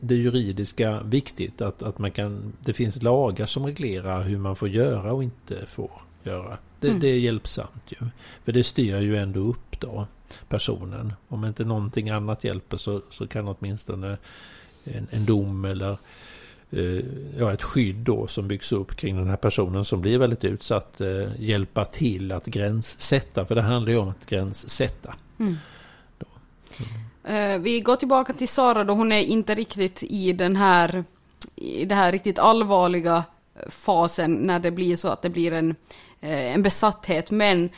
det 0.00 0.14
juridiska 0.14 1.00
viktigt 1.02 1.60
att, 1.60 1.82
att 1.82 1.98
man 1.98 2.10
kan, 2.10 2.52
det 2.60 2.72
finns 2.72 3.02
lagar 3.02 3.46
som 3.46 3.66
reglerar 3.66 4.22
hur 4.22 4.38
man 4.38 4.56
får 4.56 4.68
göra 4.68 5.12
och 5.12 5.22
inte 5.22 5.66
får 5.66 5.90
göra. 6.22 6.58
Det, 6.80 6.88
mm. 6.88 7.00
det 7.00 7.08
är 7.08 7.18
hjälpsamt 7.18 7.84
ju. 7.86 8.06
För 8.44 8.52
det 8.52 8.64
styr 8.64 8.98
ju 8.98 9.16
ändå 9.16 9.40
upp 9.40 9.69
då 9.80 10.06
personen. 10.48 11.12
Om 11.28 11.44
inte 11.44 11.64
någonting 11.64 12.10
annat 12.10 12.44
hjälper 12.44 12.76
så, 12.76 13.02
så 13.10 13.26
kan 13.26 13.48
åtminstone 13.48 14.16
en, 14.84 15.06
en 15.10 15.24
dom 15.24 15.64
eller 15.64 15.98
eh, 16.70 17.04
ja, 17.38 17.52
ett 17.52 17.62
skydd 17.62 17.96
då 17.96 18.26
som 18.26 18.48
byggs 18.48 18.72
upp 18.72 18.96
kring 18.96 19.16
den 19.16 19.28
här 19.28 19.36
personen 19.36 19.84
som 19.84 20.00
blir 20.00 20.18
väldigt 20.18 20.44
utsatt 20.44 21.00
eh, 21.00 21.28
hjälpa 21.38 21.84
till 21.84 22.32
att 22.32 22.46
gränssätta. 22.46 23.44
För 23.44 23.54
det 23.54 23.62
handlar 23.62 23.92
ju 23.92 23.98
om 23.98 24.08
att 24.08 24.26
gränssätta. 24.26 25.14
Mm. 25.38 25.56
Mm. 27.24 27.62
Vi 27.62 27.80
går 27.80 27.96
tillbaka 27.96 28.32
till 28.32 28.48
Sara 28.48 28.84
då 28.84 28.94
hon 28.94 29.12
är 29.12 29.20
inte 29.20 29.54
riktigt 29.54 30.02
i 30.02 30.32
den 30.32 30.56
här 30.56 31.04
i 31.56 31.84
det 31.84 31.94
här 31.94 32.12
riktigt 32.12 32.38
allvarliga 32.38 33.24
fasen 33.68 34.34
när 34.34 34.58
det 34.58 34.70
blir 34.70 34.96
så 34.96 35.08
att 35.08 35.22
det 35.22 35.30
blir 35.30 35.52
en, 35.52 35.74
en 36.20 36.62
besatthet. 36.62 37.30
Men 37.30 37.70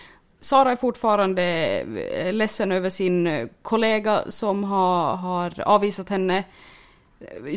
Sara 0.43 0.73
är 0.73 0.77
fortfarande 0.77 1.43
eh, 2.13 2.33
ledsen 2.33 2.73
över 2.73 2.91
sin 2.91 3.27
eh, 3.27 3.49
kollega 3.63 4.23
som 4.29 4.65
har, 4.65 5.17
har 5.17 5.61
avvisat 5.61 6.09
henne. 6.09 6.45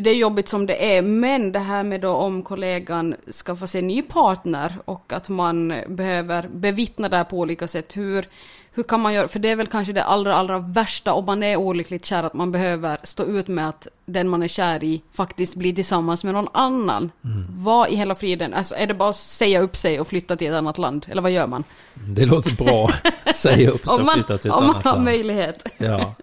Det 0.02 0.10
är 0.10 0.14
jobbigt 0.14 0.48
som 0.48 0.66
det 0.66 0.96
är, 0.96 1.02
men 1.02 1.52
det 1.52 1.58
här 1.58 1.82
med 1.82 2.00
då 2.00 2.14
om 2.14 2.42
kollegan 2.42 3.14
skaffar 3.46 3.66
sig 3.66 3.80
en 3.80 3.86
ny 3.86 4.02
partner 4.02 4.78
och 4.84 5.12
att 5.12 5.28
man 5.28 5.74
behöver 5.88 6.48
bevittna 6.48 7.08
det 7.08 7.16
här 7.16 7.24
på 7.24 7.38
olika 7.38 7.68
sätt. 7.68 7.96
Hur, 7.96 8.28
hur 8.76 8.82
kan 8.82 9.00
man 9.00 9.14
göra? 9.14 9.28
För 9.28 9.38
det 9.38 9.48
är 9.50 9.56
väl 9.56 9.66
kanske 9.66 9.92
det 9.92 10.04
allra, 10.04 10.34
allra 10.34 10.58
värsta 10.58 11.12
om 11.12 11.24
man 11.24 11.42
är 11.42 11.56
olyckligt 11.56 12.04
kär, 12.04 12.22
att 12.22 12.34
man 12.34 12.52
behöver 12.52 12.98
stå 13.02 13.24
ut 13.24 13.48
med 13.48 13.68
att 13.68 13.88
den 14.06 14.28
man 14.28 14.42
är 14.42 14.48
kär 14.48 14.84
i 14.84 15.02
faktiskt 15.12 15.54
blir 15.54 15.74
tillsammans 15.74 16.24
med 16.24 16.34
någon 16.34 16.48
annan. 16.52 17.10
Mm. 17.24 17.46
Vad 17.50 17.88
i 17.88 17.96
hela 17.96 18.14
friden? 18.14 18.54
Alltså 18.54 18.74
är 18.74 18.86
det 18.86 18.94
bara 18.94 19.10
att 19.10 19.16
säga 19.16 19.60
upp 19.60 19.76
sig 19.76 20.00
och 20.00 20.08
flytta 20.08 20.36
till 20.36 20.46
ett 20.46 20.54
annat 20.54 20.78
land? 20.78 21.06
Eller 21.08 21.22
vad 21.22 21.30
gör 21.30 21.46
man? 21.46 21.64
Det 21.94 22.26
låter 22.26 22.64
bra. 22.64 22.90
säga 23.34 23.70
upp 23.70 23.88
sig 23.88 24.02
och 24.04 24.12
flytta 24.12 24.38
till 24.38 24.50
ett 24.50 24.56
annat 24.56 24.64
land. 24.66 24.76
Om 24.76 24.82
man 24.84 24.96
har 24.96 25.04
möjlighet. 25.04 25.68
Ja. 25.78 26.14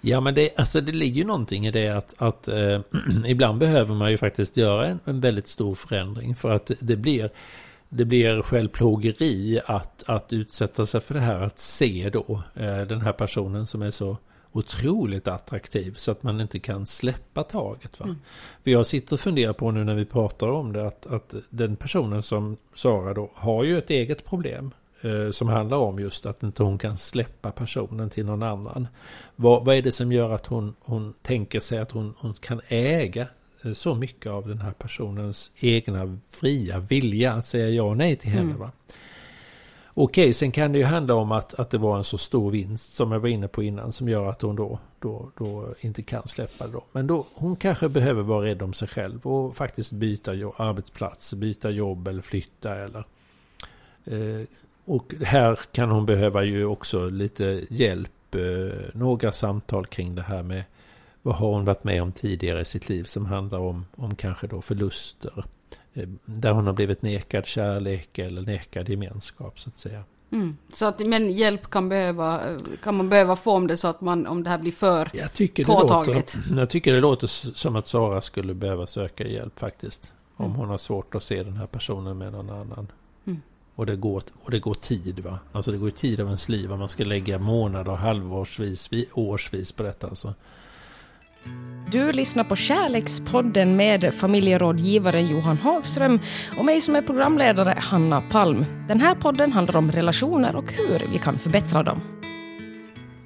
Ja, 0.00 0.20
men 0.20 0.34
det, 0.34 0.50
alltså 0.56 0.80
det 0.80 0.92
ligger 0.92 1.16
ju 1.16 1.24
någonting 1.24 1.66
i 1.66 1.70
det 1.70 1.88
att, 1.88 2.14
att 2.18 2.48
eh, 2.48 2.80
ibland 3.26 3.58
behöver 3.58 3.94
man 3.94 4.10
ju 4.10 4.18
faktiskt 4.18 4.56
göra 4.56 4.86
en, 4.86 5.00
en 5.04 5.20
väldigt 5.20 5.48
stor 5.48 5.74
förändring 5.74 6.36
för 6.36 6.50
att 6.50 6.70
det 6.80 6.96
blir 6.96 7.30
det 7.96 8.04
blir 8.04 8.42
självplågeri 8.42 9.60
att, 9.66 10.04
att 10.06 10.32
utsätta 10.32 10.86
sig 10.86 11.00
för 11.00 11.14
det 11.14 11.20
här, 11.20 11.40
att 11.40 11.58
se 11.58 12.10
då 12.12 12.42
eh, 12.54 12.80
den 12.80 13.00
här 13.00 13.12
personen 13.12 13.66
som 13.66 13.82
är 13.82 13.90
så 13.90 14.16
otroligt 14.52 15.28
attraktiv 15.28 15.94
så 15.96 16.10
att 16.10 16.22
man 16.22 16.40
inte 16.40 16.58
kan 16.58 16.86
släppa 16.86 17.42
taget. 17.42 18.00
Va? 18.00 18.04
Mm. 18.04 18.18
För 18.64 18.70
jag 18.70 18.86
sitter 18.86 19.16
och 19.16 19.20
funderar 19.20 19.52
på 19.52 19.70
nu 19.70 19.84
när 19.84 19.94
vi 19.94 20.04
pratar 20.04 20.48
om 20.48 20.72
det 20.72 20.86
att, 20.86 21.06
att 21.06 21.34
den 21.50 21.76
personen 21.76 22.22
som 22.22 22.56
Sara 22.74 23.14
då 23.14 23.30
har 23.34 23.64
ju 23.64 23.78
ett 23.78 23.90
eget 23.90 24.24
problem 24.24 24.70
eh, 25.00 25.30
som 25.30 25.48
handlar 25.48 25.76
om 25.76 25.98
just 25.98 26.26
att 26.26 26.42
inte 26.42 26.62
hon 26.62 26.78
kan 26.78 26.96
släppa 26.96 27.50
personen 27.50 28.10
till 28.10 28.26
någon 28.26 28.42
annan. 28.42 28.88
Vad, 29.36 29.64
vad 29.64 29.76
är 29.76 29.82
det 29.82 29.92
som 29.92 30.12
gör 30.12 30.30
att 30.30 30.46
hon, 30.46 30.74
hon 30.80 31.14
tänker 31.22 31.60
sig 31.60 31.78
att 31.78 31.90
hon, 31.90 32.14
hon 32.18 32.34
kan 32.34 32.60
äga 32.68 33.26
så 33.72 33.94
mycket 33.94 34.32
av 34.32 34.48
den 34.48 34.58
här 34.58 34.72
personens 34.72 35.52
egna 35.56 36.18
fria 36.30 36.78
vilja 36.78 37.32
att 37.32 37.46
säga 37.46 37.68
ja 37.68 37.82
och 37.82 37.96
nej 37.96 38.16
till 38.16 38.30
henne. 38.30 38.50
Mm. 38.50 38.58
Va? 38.58 38.70
Okej, 39.96 40.32
sen 40.32 40.52
kan 40.52 40.72
det 40.72 40.78
ju 40.78 40.84
handla 40.84 41.14
om 41.14 41.32
att, 41.32 41.54
att 41.54 41.70
det 41.70 41.78
var 41.78 41.98
en 41.98 42.04
så 42.04 42.18
stor 42.18 42.50
vinst 42.50 42.92
som 42.92 43.12
jag 43.12 43.20
var 43.20 43.28
inne 43.28 43.48
på 43.48 43.62
innan 43.62 43.92
som 43.92 44.08
gör 44.08 44.30
att 44.30 44.42
hon 44.42 44.56
då, 44.56 44.78
då, 44.98 45.30
då 45.38 45.74
inte 45.80 46.02
kan 46.02 46.28
släppa 46.28 46.66
det. 46.66 46.72
Då. 46.72 46.84
Men 46.92 47.06
då, 47.06 47.26
hon 47.34 47.56
kanske 47.56 47.88
behöver 47.88 48.22
vara 48.22 48.46
rädd 48.46 48.62
om 48.62 48.72
sig 48.72 48.88
själv 48.88 49.26
och 49.26 49.56
faktiskt 49.56 49.92
byta 49.92 50.30
arbetsplats, 50.56 51.34
byta 51.34 51.70
jobb 51.70 52.08
eller 52.08 52.22
flytta 52.22 52.74
eller 52.74 53.04
eh, 54.04 54.46
och 54.84 55.14
här 55.22 55.58
kan 55.72 55.90
hon 55.90 56.06
behöva 56.06 56.44
ju 56.44 56.64
också 56.64 57.08
lite 57.08 57.64
hjälp, 57.70 58.34
eh, 58.34 58.78
några 58.92 59.32
samtal 59.32 59.86
kring 59.86 60.14
det 60.14 60.22
här 60.22 60.42
med 60.42 60.64
vad 61.24 61.34
har 61.34 61.48
hon 61.48 61.64
varit 61.64 61.84
med 61.84 62.02
om 62.02 62.12
tidigare 62.12 62.60
i 62.60 62.64
sitt 62.64 62.88
liv 62.88 63.04
som 63.04 63.26
handlar 63.26 63.58
om, 63.58 63.86
om 63.96 64.14
kanske 64.14 64.46
då 64.46 64.62
förluster. 64.62 65.44
Eh, 65.94 66.08
där 66.24 66.52
hon 66.52 66.66
har 66.66 66.72
blivit 66.72 67.02
nekad 67.02 67.46
kärlek 67.46 68.18
eller 68.18 68.42
nekad 68.42 68.88
gemenskap 68.88 69.60
så 69.60 69.70
att 69.70 69.78
säga. 69.78 70.04
Mm. 70.30 70.56
Så 70.72 70.86
att, 70.86 71.06
men 71.06 71.30
hjälp 71.30 71.70
kan, 71.70 71.88
behöva, 71.88 72.40
kan 72.82 72.96
man 72.96 73.08
behöva 73.08 73.36
få 73.36 73.52
om 73.52 73.66
det 73.66 73.76
så 73.76 73.88
att 73.88 74.00
man, 74.00 74.26
om 74.26 74.42
det 74.42 74.50
här 74.50 74.58
blir 74.58 74.72
för 74.72 75.10
jag 75.12 75.32
tycker 75.32 75.64
påtagligt? 75.64 76.36
låter, 76.36 76.60
jag 76.60 76.70
tycker 76.70 76.92
det 76.92 77.00
låter 77.00 77.26
som 77.54 77.76
att 77.76 77.86
Sara 77.86 78.20
skulle 78.20 78.54
behöva 78.54 78.86
söka 78.86 79.26
hjälp 79.26 79.58
faktiskt. 79.58 80.12
Om 80.36 80.44
mm. 80.44 80.56
hon 80.56 80.68
har 80.68 80.78
svårt 80.78 81.14
att 81.14 81.22
se 81.22 81.42
den 81.42 81.56
här 81.56 81.66
personen 81.66 82.18
med 82.18 82.32
någon 82.32 82.50
annan. 82.50 82.86
Mm. 83.26 83.42
Och, 83.74 83.86
det 83.86 83.96
går, 83.96 84.22
och 84.42 84.50
det 84.50 84.58
går 84.58 84.74
tid 84.74 85.18
va? 85.18 85.38
Alltså 85.52 85.72
det 85.72 85.78
går 85.78 85.90
tid 85.90 86.20
av 86.20 86.26
ens 86.26 86.48
liv. 86.48 86.70
Man 86.70 86.88
ska 86.88 87.04
lägga 87.04 87.38
månader, 87.38 87.92
halvårsvis, 87.92 88.90
årsvis 89.12 89.72
på 89.72 89.82
detta. 89.82 90.06
Alltså. 90.06 90.34
Du 91.90 92.12
lyssnar 92.12 92.44
på 92.44 92.56
Kärlekspodden 92.56 93.76
med 93.76 94.14
familjerådgivaren 94.14 95.26
Johan 95.28 95.58
Hagström 95.58 96.20
och 96.58 96.64
mig 96.64 96.80
som 96.80 96.96
är 96.96 97.02
programledare 97.02 97.78
Hanna 97.80 98.20
Palm. 98.20 98.64
Den 98.88 99.00
här 99.00 99.14
podden 99.14 99.52
handlar 99.52 99.76
om 99.76 99.92
relationer 99.92 100.56
och 100.56 100.72
hur 100.72 101.12
vi 101.12 101.18
kan 101.18 101.38
förbättra 101.38 101.82
dem. 101.82 102.00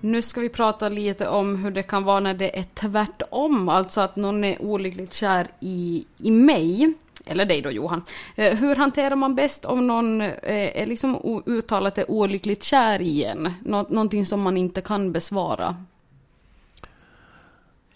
Nu 0.00 0.22
ska 0.22 0.40
vi 0.40 0.48
prata 0.48 0.88
lite 0.88 1.28
om 1.28 1.57
hur 1.57 1.70
det 1.70 1.83
kan 1.83 2.04
vara 2.04 2.20
när 2.20 2.35
det 2.35 2.59
är 2.59 2.64
tvärtom, 2.74 3.68
alltså 3.68 4.00
att 4.00 4.16
någon 4.16 4.44
är 4.44 4.62
olyckligt 4.62 5.14
kär 5.14 5.46
i, 5.61 6.04
i 6.18 6.31
mig. 6.31 6.94
Eller 7.26 7.44
dig 7.44 7.62
då 7.62 7.70
Johan. 7.70 8.02
Eh, 8.37 8.54
hur 8.54 8.76
hanterar 8.76 9.16
man 9.16 9.35
bäst 9.35 9.64
om 9.64 9.87
någon 9.87 10.20
eh, 10.20 10.83
är 10.83 10.87
liksom 10.87 11.42
uttalat 11.46 11.98
är 11.98 12.11
olyckligt 12.11 12.62
kär 12.62 13.02
i 13.02 13.24
en? 13.24 13.52
Nå 13.64 13.87
någonting 13.88 14.26
som 14.26 14.40
man 14.40 14.57
inte 14.57 14.81
kan 14.81 15.12
besvara. 15.12 15.76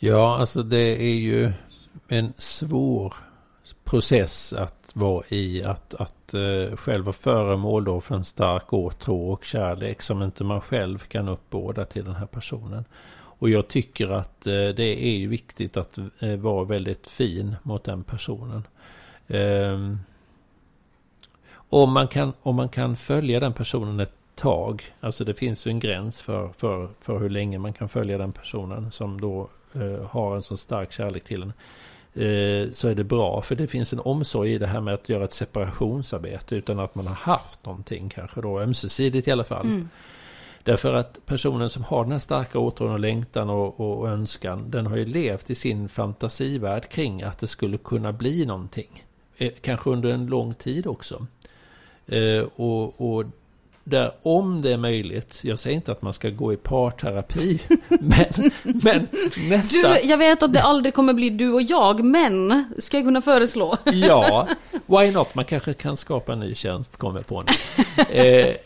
Ja, 0.05 0.37
alltså 0.37 0.63
det 0.63 1.03
är 1.03 1.15
ju 1.15 1.53
en 2.09 2.33
svår 2.37 3.15
process 3.85 4.53
att 4.53 4.91
vara 4.95 5.25
i. 5.29 5.65
Att, 5.65 5.95
att 5.95 6.35
uh, 6.35 6.77
själv 6.77 7.05
vara 7.05 7.13
föremål 7.13 7.85
då 7.85 8.01
för 8.01 8.15
en 8.15 8.25
stark 8.25 8.73
åtrå 8.73 9.31
och 9.31 9.45
kärlek 9.45 10.03
som 10.03 10.23
inte 10.23 10.45
man 10.45 10.61
själv 10.61 10.99
kan 10.99 11.29
uppbåda 11.29 11.85
till 11.85 12.05
den 12.05 12.15
här 12.15 12.27
personen. 12.27 12.85
Och 13.15 13.51
jag 13.51 13.69
tycker 13.69 14.09
att 14.09 14.47
uh, 14.47 14.69
det 14.69 15.07
är 15.07 15.29
viktigt 15.29 15.77
att 15.77 15.99
uh, 16.23 16.37
vara 16.37 16.65
väldigt 16.65 17.11
fin 17.11 17.57
mot 17.63 17.85
den 17.85 18.05
personen. 18.05 18.63
Um, 19.29 20.01
om, 21.55 21.93
man 21.93 22.09
kan, 22.09 22.33
om 22.43 22.57
man 22.57 22.69
kan 22.69 22.97
följa 22.97 23.41
den 23.41 23.53
personen 23.53 24.01
ett 24.01 24.17
tag, 24.35 24.83
alltså 25.01 25.25
det 25.25 25.35
finns 25.35 25.67
ju 25.67 25.71
en 25.71 25.81
gräns 25.81 26.23
för, 26.23 26.49
för, 26.57 26.89
för 27.01 27.19
hur 27.19 27.31
länge 27.31 27.59
man 27.59 27.73
kan 27.73 27.89
följa 27.89 28.19
den 28.19 28.33
personen 28.33 28.93
som 28.93 29.21
då 29.21 29.49
har 30.07 30.37
en 30.37 30.43
så 30.43 30.57
stark 30.57 30.93
kärlek 30.93 31.25
till 31.25 31.43
en 31.43 31.53
eh, 32.15 32.71
så 32.73 32.89
är 32.89 32.95
det 32.95 33.05
bra. 33.05 33.43
För 33.43 33.55
det 33.55 33.67
finns 33.67 33.93
en 33.93 34.01
omsorg 34.01 34.53
i 34.53 34.59
det 34.59 34.67
här 34.67 34.81
med 34.81 34.95
att 34.95 35.09
göra 35.09 35.25
ett 35.25 35.33
separationsarbete 35.33 36.57
utan 36.57 36.81
att 36.81 36.95
man 36.95 37.07
har 37.07 37.15
haft 37.15 37.67
någonting 37.67 38.09
kanske 38.09 38.41
då 38.41 38.61
ömsesidigt 38.61 39.29
i 39.29 39.31
alla 39.31 39.45
fall. 39.45 39.67
Mm. 39.67 39.89
Därför 40.65 40.95
att 40.95 41.27
personen 41.27 41.71
som 41.71 41.85
har 41.85 42.03
den 42.03 42.13
här 42.13 42.19
starka 42.19 42.59
åtrån 42.59 42.93
och 42.93 43.01
längtan 43.01 43.51
och, 43.51 43.81
och, 43.81 44.09
önskan 44.09 44.71
den 44.71 44.87
har 44.87 44.97
ju 44.97 45.05
levt 45.05 45.51
i 45.51 45.55
sin 45.55 45.89
fantasivärld 45.89 46.89
kring 46.89 47.23
att 47.23 47.39
det 47.39 47.47
skulle 47.47 47.79
kunna 47.79 48.13
bli 48.13 48.47
någonting. 48.47 49.05
Eh, 49.37 49.53
kanske 49.61 49.91
under 49.91 50.11
en 50.11 50.27
lång 50.27 50.55
tid 50.55 50.87
också. 50.87 51.27
och, 52.57 53.01
och 53.01 53.25
där 53.85 54.13
om 54.23 54.63
det 54.63 54.73
är 54.73 54.77
möjligt, 54.77 55.41
jag 55.45 55.59
säger 55.59 55.77
inte 55.77 55.93
att 55.93 56.03
man 56.03 56.13
ska 56.13 56.31
gå 56.31 56.53
i 56.53 56.57
parterapi, 56.57 57.61
men, 57.89 58.51
men 58.65 59.09
nästa... 59.49 59.95
Du, 59.95 60.01
jag 60.09 60.19
vet 60.19 60.43
att 60.43 60.53
det 60.53 60.63
aldrig 60.63 60.95
kommer 60.95 61.13
bli 61.13 61.31
du 61.31 61.53
och 61.53 61.63
jag, 61.63 62.05
men 62.05 62.65
ska 62.79 62.97
jag 62.97 63.07
kunna 63.07 63.23
föreslå? 63.23 63.77
ja, 63.85 64.49
why 64.87 65.11
not? 65.11 65.35
Man 65.35 65.45
kanske 65.45 65.75
kan 65.75 65.97
skapa 65.97 66.33
en 66.33 66.41
ny 66.41 66.55
tjänst, 66.55 66.97
kommer 66.97 67.19
jag 67.19 67.27
på 67.27 67.43
nu. 67.43 67.53
Eh, 68.19 68.57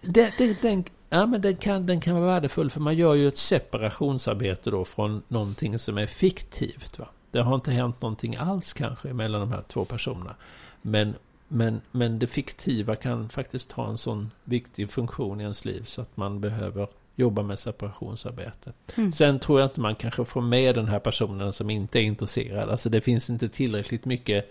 det, 0.00 0.32
det, 0.38 0.62
den, 0.62 0.84
ja, 1.10 1.26
men 1.26 1.40
den, 1.40 1.56
kan, 1.56 1.86
den 1.86 2.00
kan 2.00 2.14
vara 2.14 2.26
värdefull, 2.26 2.70
för 2.70 2.80
man 2.80 2.96
gör 2.96 3.14
ju 3.14 3.28
ett 3.28 3.38
separationsarbete 3.38 4.70
då 4.70 4.84
från 4.84 5.22
någonting 5.28 5.78
som 5.78 5.98
är 5.98 6.06
fiktivt. 6.06 6.98
Va? 6.98 7.08
Det 7.30 7.40
har 7.40 7.54
inte 7.54 7.70
hänt 7.70 8.02
någonting 8.02 8.36
alls 8.36 8.72
kanske 8.72 9.12
mellan 9.12 9.40
de 9.40 9.52
här 9.52 9.62
två 9.68 9.84
personerna. 9.84 10.34
Men 10.82 11.14
men, 11.52 11.80
men 11.90 12.18
det 12.18 12.26
fiktiva 12.26 12.96
kan 12.96 13.28
faktiskt 13.28 13.72
ha 13.72 13.88
en 13.88 13.98
sån 13.98 14.30
viktig 14.44 14.90
funktion 14.90 15.40
i 15.40 15.42
ens 15.42 15.64
liv 15.64 15.84
så 15.84 16.02
att 16.02 16.16
man 16.16 16.40
behöver 16.40 16.86
jobba 17.16 17.42
med 17.42 17.58
separationsarbete. 17.58 18.72
Mm. 18.96 19.12
Sen 19.12 19.38
tror 19.38 19.60
jag 19.60 19.66
inte 19.66 19.80
man 19.80 19.94
kanske 19.94 20.24
får 20.24 20.40
med 20.40 20.74
den 20.74 20.86
här 20.86 20.98
personen 20.98 21.52
som 21.52 21.70
inte 21.70 21.98
är 21.98 22.02
intresserad. 22.02 22.70
Alltså 22.70 22.88
det 22.90 23.00
finns 23.00 23.30
inte 23.30 23.48
tillräckligt 23.48 24.04
mycket 24.04 24.50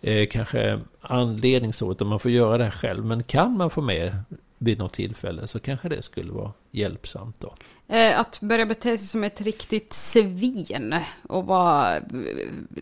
eh, 0.00 0.28
kanske 0.28 0.80
anledning 1.00 1.72
så, 1.72 1.92
utan 1.92 2.06
man 2.06 2.18
får 2.18 2.30
göra 2.30 2.58
det 2.58 2.70
själv. 2.70 3.04
Men 3.04 3.22
kan 3.22 3.56
man 3.56 3.70
få 3.70 3.80
med 3.80 4.16
vid 4.64 4.78
något 4.78 4.92
tillfälle 4.92 5.46
så 5.46 5.60
kanske 5.60 5.88
det 5.88 6.02
skulle 6.02 6.32
vara 6.32 6.52
hjälpsamt 6.70 7.40
då. 7.40 7.54
Eh, 7.88 8.20
att 8.20 8.40
börja 8.40 8.66
bete 8.66 8.98
sig 8.98 9.08
som 9.08 9.24
ett 9.24 9.40
riktigt 9.40 9.92
svin 9.92 10.94
och 11.28 11.46
vara, 11.46 12.00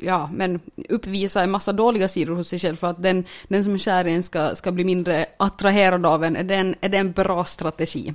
ja, 0.00 0.30
men 0.32 0.60
uppvisa 0.88 1.42
en 1.42 1.50
massa 1.50 1.72
dåliga 1.72 2.08
sidor 2.08 2.34
hos 2.34 2.48
sig 2.48 2.58
själv 2.58 2.76
för 2.76 2.86
att 2.86 3.02
den, 3.02 3.24
den 3.48 3.64
som 3.64 3.74
är 3.74 3.78
kär 3.78 4.06
i 4.06 4.12
en 4.12 4.22
ska, 4.22 4.54
ska 4.54 4.72
bli 4.72 4.84
mindre 4.84 5.26
attraherad 5.36 6.06
av 6.06 6.24
en, 6.24 6.36
är 6.36 6.44
det 6.44 6.54
en, 6.54 6.74
är 6.80 6.88
det 6.88 6.98
en 6.98 7.12
bra 7.12 7.44
strategi? 7.44 8.14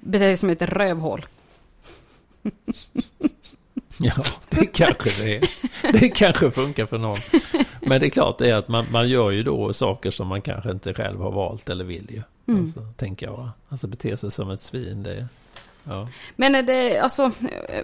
Bete 0.00 0.24
sig 0.24 0.36
som 0.36 0.50
ett 0.50 0.62
rövhål. 0.62 1.26
Ja, 3.98 4.12
det 4.50 4.66
kanske 4.66 5.24
det 5.24 5.36
är. 5.36 5.44
Det 5.92 6.08
kanske 6.08 6.50
funkar 6.50 6.86
för 6.86 6.98
någon. 6.98 7.18
Men 7.80 8.00
det 8.00 8.06
är 8.06 8.10
klart 8.10 8.38
det 8.38 8.50
är 8.50 8.54
att 8.54 8.68
man, 8.68 8.86
man 8.90 9.08
gör 9.08 9.30
ju 9.30 9.42
då 9.42 9.72
saker 9.72 10.10
som 10.10 10.28
man 10.28 10.42
kanske 10.42 10.70
inte 10.70 10.94
själv 10.94 11.20
har 11.20 11.32
valt 11.32 11.68
eller 11.68 11.84
vill 11.84 12.06
ju. 12.10 12.22
Mm. 12.48 12.60
Alltså, 12.60 12.80
tänker 12.96 13.26
jag. 13.26 13.50
Alltså 13.68 13.86
bete 13.86 14.16
sig 14.16 14.30
som 14.30 14.50
ett 14.50 14.60
svin. 14.60 15.02
Det, 15.02 15.26
ja. 15.84 16.08
Men 16.36 16.54
är 16.54 16.62
det, 16.62 16.98
alltså 16.98 17.30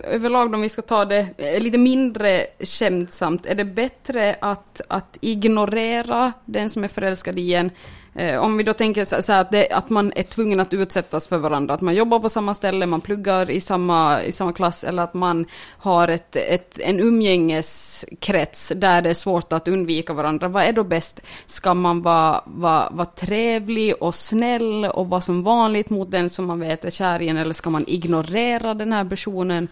överlag 0.05 0.55
om 0.55 0.61
vi 0.61 0.69
ska 0.69 0.83
ta 0.83 1.05
det 1.05 1.29
lite 1.61 1.79
mindre 1.79 2.47
skämtsamt, 2.61 3.47
är 3.47 3.55
det 3.55 3.65
bättre 3.65 4.37
att, 4.41 4.81
att 4.89 5.19
ignorera 5.21 6.33
den 6.45 6.71
som 6.71 6.85
är 6.85 6.89
förälskad 6.89 7.39
i 7.39 7.55
en 7.55 7.71
Eh, 8.12 8.12
Eh, 8.15 8.41
om 8.41 8.57
vi 8.57 8.63
då 8.63 8.73
tänker 8.73 9.05
så, 9.05 9.23
så 9.23 9.33
att, 9.33 9.51
det, 9.51 9.69
att 9.71 9.91
man 9.91 10.13
är 10.17 10.23
tvungen 10.23 10.61
att 10.61 10.73
utsättas 10.73 11.29
för 11.29 11.39
varandra, 11.39 11.75
att 11.75 11.81
man 11.81 11.95
jobbar 11.95 12.21
på 12.21 12.29
samma 12.29 12.55
ställe, 12.55 12.87
man 12.87 13.01
pluggar 13.01 13.51
i 13.51 13.61
samma, 13.61 14.23
i 14.23 14.33
samma 14.33 14.53
klass, 14.53 14.85
eller 14.85 15.03
att 15.03 15.15
man 15.15 15.47
har 15.79 16.09
ett, 16.09 16.37
ett, 16.37 16.79
en 16.79 17.01
umgängeskrets 17.01 18.73
där 18.77 19.03
det 19.03 19.11
är 19.11 19.15
svårt 19.15 19.53
att 19.53 19.69
undvika 19.69 20.13
varandra. 20.13 20.49
Vad 20.49 20.63
är 20.63 20.73
då 20.73 20.85
bäst? 20.85 21.21
Ska 21.47 21.75
man 21.75 22.03
vara, 22.03 22.43
vara, 22.45 22.91
vara 22.91 23.07
trevlig 23.07 23.95
och 24.01 24.15
snäll 24.15 24.85
och 24.85 25.09
vara 25.09 25.21
som 25.21 25.43
vanligt 25.43 25.91
mot 25.91 26.11
den 26.11 26.31
som 26.31 26.47
man 26.47 26.61
vet 26.61 26.85
är 26.85 26.91
kär 26.91 27.23
i 27.23 27.29
en, 27.29 27.37
eller 27.37 27.55
ska 27.55 27.71
man 27.71 27.85
ignorera 27.87 28.75
den 28.75 28.93
här 28.93 29.05
personen? 29.05 29.69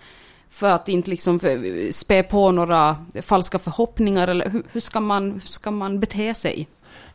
för 0.53 0.68
att 0.68 0.88
inte 0.88 1.11
liksom 1.11 1.40
spä 1.90 2.22
på 2.22 2.50
några 2.50 2.96
falska 3.22 3.59
förhoppningar 3.59 4.29
eller 4.29 4.62
hur, 4.72 4.81
ska 4.81 5.00
man, 5.00 5.33
hur 5.33 5.40
ska 5.40 5.70
man 5.70 6.00
bete 6.00 6.35
sig? 6.35 6.68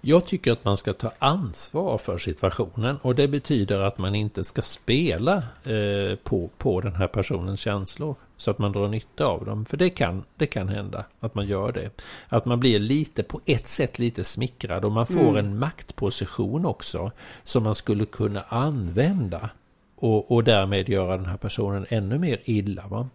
Jag 0.07 0.25
tycker 0.25 0.51
att 0.51 0.65
man 0.65 0.77
ska 0.77 0.93
ta 0.93 1.11
ansvar 1.19 1.97
för 1.97 2.17
situationen 2.17 2.97
och 3.01 3.15
det 3.15 3.27
betyder 3.27 3.79
att 3.79 3.97
man 3.97 4.15
inte 4.15 4.43
ska 4.43 4.61
spela 4.61 5.35
eh, 5.63 6.15
på, 6.23 6.49
på 6.57 6.81
den 6.81 6.95
här 6.95 7.07
personens 7.07 7.59
känslor 7.59 8.15
så 8.37 8.51
att 8.51 8.59
man 8.59 8.71
drar 8.71 8.87
nytta 8.87 9.25
av 9.25 9.45
dem. 9.45 9.65
För 9.65 9.77
det 9.77 9.89
kan, 9.89 10.23
det 10.35 10.45
kan 10.45 10.69
hända 10.69 11.05
att 11.19 11.35
man 11.35 11.47
gör 11.47 11.71
det. 11.71 11.89
Att 12.29 12.45
man 12.45 12.59
blir 12.59 12.79
lite, 12.79 13.23
på 13.23 13.39
ett 13.45 13.67
sätt 13.67 13.99
lite 13.99 14.23
smickrad 14.23 14.85
och 14.85 14.91
man 14.91 15.05
får 15.05 15.29
mm. 15.29 15.37
en 15.37 15.59
maktposition 15.59 16.65
också 16.65 17.11
som 17.43 17.63
man 17.63 17.75
skulle 17.75 18.05
kunna 18.05 18.41
använda 18.41 19.49
och, 19.95 20.31
och 20.31 20.43
därmed 20.43 20.89
göra 20.89 21.17
den 21.17 21.25
här 21.25 21.37
personen 21.37 21.85
ännu 21.89 22.19
mer 22.19 22.41
illa. 22.43 22.87
Va? 22.87 23.09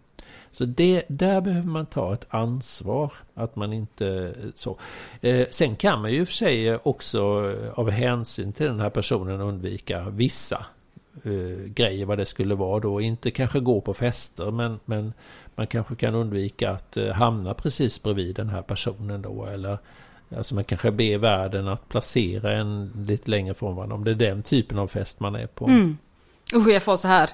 Så 0.51 0.65
det, 0.65 1.03
där 1.07 1.41
behöver 1.41 1.67
man 1.67 1.85
ta 1.85 2.13
ett 2.13 2.25
ansvar. 2.29 3.13
Att 3.33 3.55
man 3.55 3.73
inte 3.73 4.07
eh, 4.07 4.49
så. 4.55 4.77
Eh, 5.21 5.47
sen 5.49 5.75
kan 5.75 6.01
man 6.01 6.11
ju 6.11 6.25
för 6.25 6.33
sig 6.33 6.67
eh, 6.67 6.79
också 6.83 7.19
eh, 7.51 7.79
av 7.79 7.89
hänsyn 7.89 8.53
till 8.53 8.65
den 8.65 8.79
här 8.79 8.89
personen 8.89 9.41
undvika 9.41 10.09
vissa 10.09 10.65
eh, 11.23 11.65
grejer 11.65 12.05
vad 12.05 12.17
det 12.17 12.25
skulle 12.25 12.55
vara 12.55 12.79
då. 12.79 13.01
Inte 13.01 13.31
kanske 13.31 13.59
gå 13.59 13.81
på 13.81 13.93
fester 13.93 14.51
men, 14.51 14.79
men 14.85 15.13
man 15.55 15.67
kanske 15.67 15.95
kan 15.95 16.15
undvika 16.15 16.71
att 16.71 16.97
eh, 16.97 17.07
hamna 17.07 17.53
precis 17.53 18.03
bredvid 18.03 18.35
den 18.35 18.49
här 18.49 18.61
personen 18.61 19.21
då. 19.21 19.45
Eller 19.45 19.77
Alltså 20.37 20.55
man 20.55 20.63
kanske 20.63 20.91
ber 20.91 21.17
världen 21.17 21.67
att 21.67 21.89
placera 21.89 22.51
en 22.51 22.91
lite 23.07 23.31
längre 23.31 23.53
från 23.53 23.75
varandra 23.75 23.95
om 23.95 24.03
det 24.03 24.11
är 24.11 24.15
den 24.15 24.43
typen 24.43 24.79
av 24.79 24.87
fest 24.87 25.19
man 25.19 25.35
är 25.35 25.47
på. 25.47 25.67
Mm. 25.67 25.97
Usch, 26.53 26.67
jag 26.67 26.83
får 26.83 26.97
så 26.97 27.07
här 27.07 27.29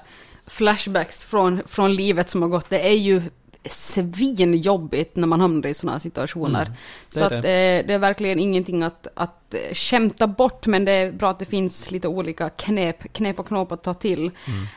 flashbacks 0.48 1.22
från, 1.22 1.62
från 1.66 1.92
livet 1.92 2.30
som 2.30 2.42
har 2.42 2.48
gått. 2.48 2.70
Det 2.70 2.88
är 2.88 2.96
ju 2.96 3.22
svinjobbigt 3.70 5.16
när 5.16 5.26
man 5.26 5.40
hamnar 5.40 5.68
i 5.68 5.74
sådana 5.74 5.92
här 5.92 6.00
situationer. 6.00 6.62
Mm, 6.62 6.76
så 7.08 7.24
att 7.24 7.30
det. 7.30 7.82
det 7.86 7.94
är 7.94 7.98
verkligen 7.98 8.38
ingenting 8.38 8.82
att, 8.82 9.06
att 9.14 9.54
skämta 9.72 10.26
bort, 10.26 10.66
men 10.66 10.84
det 10.84 10.92
är 10.92 11.12
bra 11.12 11.30
att 11.30 11.38
det 11.38 11.44
finns 11.44 11.90
lite 11.90 12.08
olika 12.08 12.50
knep, 12.50 13.12
knep 13.12 13.38
och 13.38 13.46
knop 13.46 13.72
att 13.72 13.82
ta 13.82 13.94
till. 13.94 14.30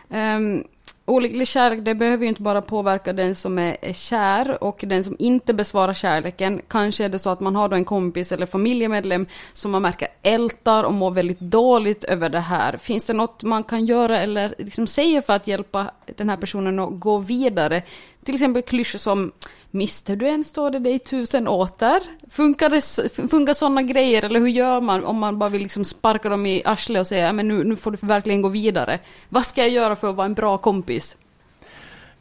Mm. 0.09 0.57
Um, 0.57 0.63
Olycklig 1.05 1.47
kärlek, 1.47 1.79
det 1.85 1.95
behöver 1.95 2.23
ju 2.23 2.29
inte 2.29 2.41
bara 2.41 2.61
påverka 2.61 3.13
den 3.13 3.35
som 3.35 3.59
är, 3.59 3.77
är 3.81 3.93
kär 3.93 4.63
och 4.63 4.83
den 4.87 5.03
som 5.03 5.15
inte 5.19 5.53
besvarar 5.53 5.93
kärleken. 5.93 6.61
Kanske 6.67 7.05
är 7.05 7.09
det 7.09 7.19
så 7.19 7.29
att 7.29 7.39
man 7.39 7.55
har 7.55 7.69
då 7.69 7.75
en 7.75 7.85
kompis 7.85 8.31
eller 8.31 8.45
familjemedlem 8.45 9.25
som 9.53 9.71
man 9.71 9.81
märker 9.81 10.07
ältar 10.21 10.83
och 10.83 10.93
mår 10.93 11.11
väldigt 11.11 11.39
dåligt 11.39 12.03
över 12.03 12.29
det 12.29 12.39
här. 12.39 12.77
Finns 12.77 13.05
det 13.05 13.13
något 13.13 13.43
man 13.43 13.63
kan 13.63 13.85
göra 13.85 14.19
eller 14.19 14.55
liksom 14.57 14.87
säga 14.87 15.21
för 15.21 15.33
att 15.33 15.47
hjälpa 15.47 15.91
den 16.17 16.29
här 16.29 16.37
personen 16.37 16.79
att 16.79 16.99
gå 16.99 17.17
vidare? 17.17 17.83
Till 18.25 18.35
exempel 18.35 18.61
klyschor 18.61 18.99
som 18.99 19.31
Mister 19.73 20.15
du 20.15 20.27
en 20.27 20.43
står 20.43 20.71
det 20.71 20.79
dig 20.79 20.99
tusen 20.99 21.47
åter? 21.47 22.01
Funkar, 22.29 22.69
det, 22.69 23.29
funkar 23.29 23.53
sådana 23.53 23.81
grejer 23.81 24.23
eller 24.23 24.39
hur 24.39 24.47
gör 24.47 24.81
man 24.81 25.05
om 25.05 25.19
man 25.19 25.39
bara 25.39 25.49
vill 25.49 25.61
liksom 25.61 25.85
sparka 25.85 26.29
dem 26.29 26.45
i 26.45 26.61
arslet 26.65 26.99
och 26.99 27.07
säga 27.07 27.33
men 27.33 27.47
nu, 27.47 27.63
nu 27.63 27.75
får 27.75 27.91
du 27.91 27.97
verkligen 28.01 28.41
gå 28.41 28.49
vidare? 28.49 28.99
Vad 29.29 29.45
ska 29.45 29.61
jag 29.61 29.69
göra 29.69 29.95
för 29.95 30.09
att 30.09 30.15
vara 30.15 30.25
en 30.25 30.33
bra 30.33 30.57
kompis? 30.57 31.17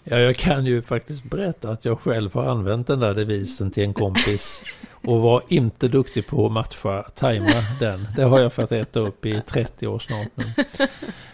Ja, 0.05 0.19
jag 0.19 0.37
kan 0.37 0.67
ju 0.67 0.83
faktiskt 0.83 1.25
berätta 1.25 1.71
att 1.71 1.85
jag 1.85 2.01
själv 2.01 2.35
har 2.35 2.45
använt 2.45 2.87
den 2.87 3.01
där 3.01 3.15
devisen 3.15 3.71
till 3.71 3.83
en 3.83 3.95
kompis 3.95 4.65
och 5.05 5.21
var 5.21 5.43
inte 5.49 5.89
duktig 5.89 6.27
på 6.27 6.47
att 6.47 6.53
matcha, 6.53 7.03
tajma 7.03 7.65
den. 7.81 8.09
Det 8.17 8.23
har 8.23 8.41
jag 8.41 8.53
fått 8.53 8.73
äta 8.73 9.01
upp 9.01 9.27
i 9.27 9.41
30 9.41 9.87
år 9.87 9.99
snart 9.99 10.29
nu. 10.35 10.45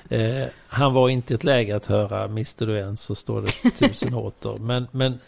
Eh, 0.09 0.49
han 0.67 0.95
var 0.95 1.09
inte 1.09 1.35
i 1.35 1.37
ett 1.37 1.45
läge 1.45 1.77
att 1.77 1.87
höra 1.87 2.25
Mr. 2.25 2.67
Du 2.67 2.77
ens 2.77 3.01
så 3.01 3.15
står 3.15 3.43
det 3.43 3.71
tusen 3.71 4.15
åter. 4.15 4.59
Men, 4.59 4.87
men 4.91 5.19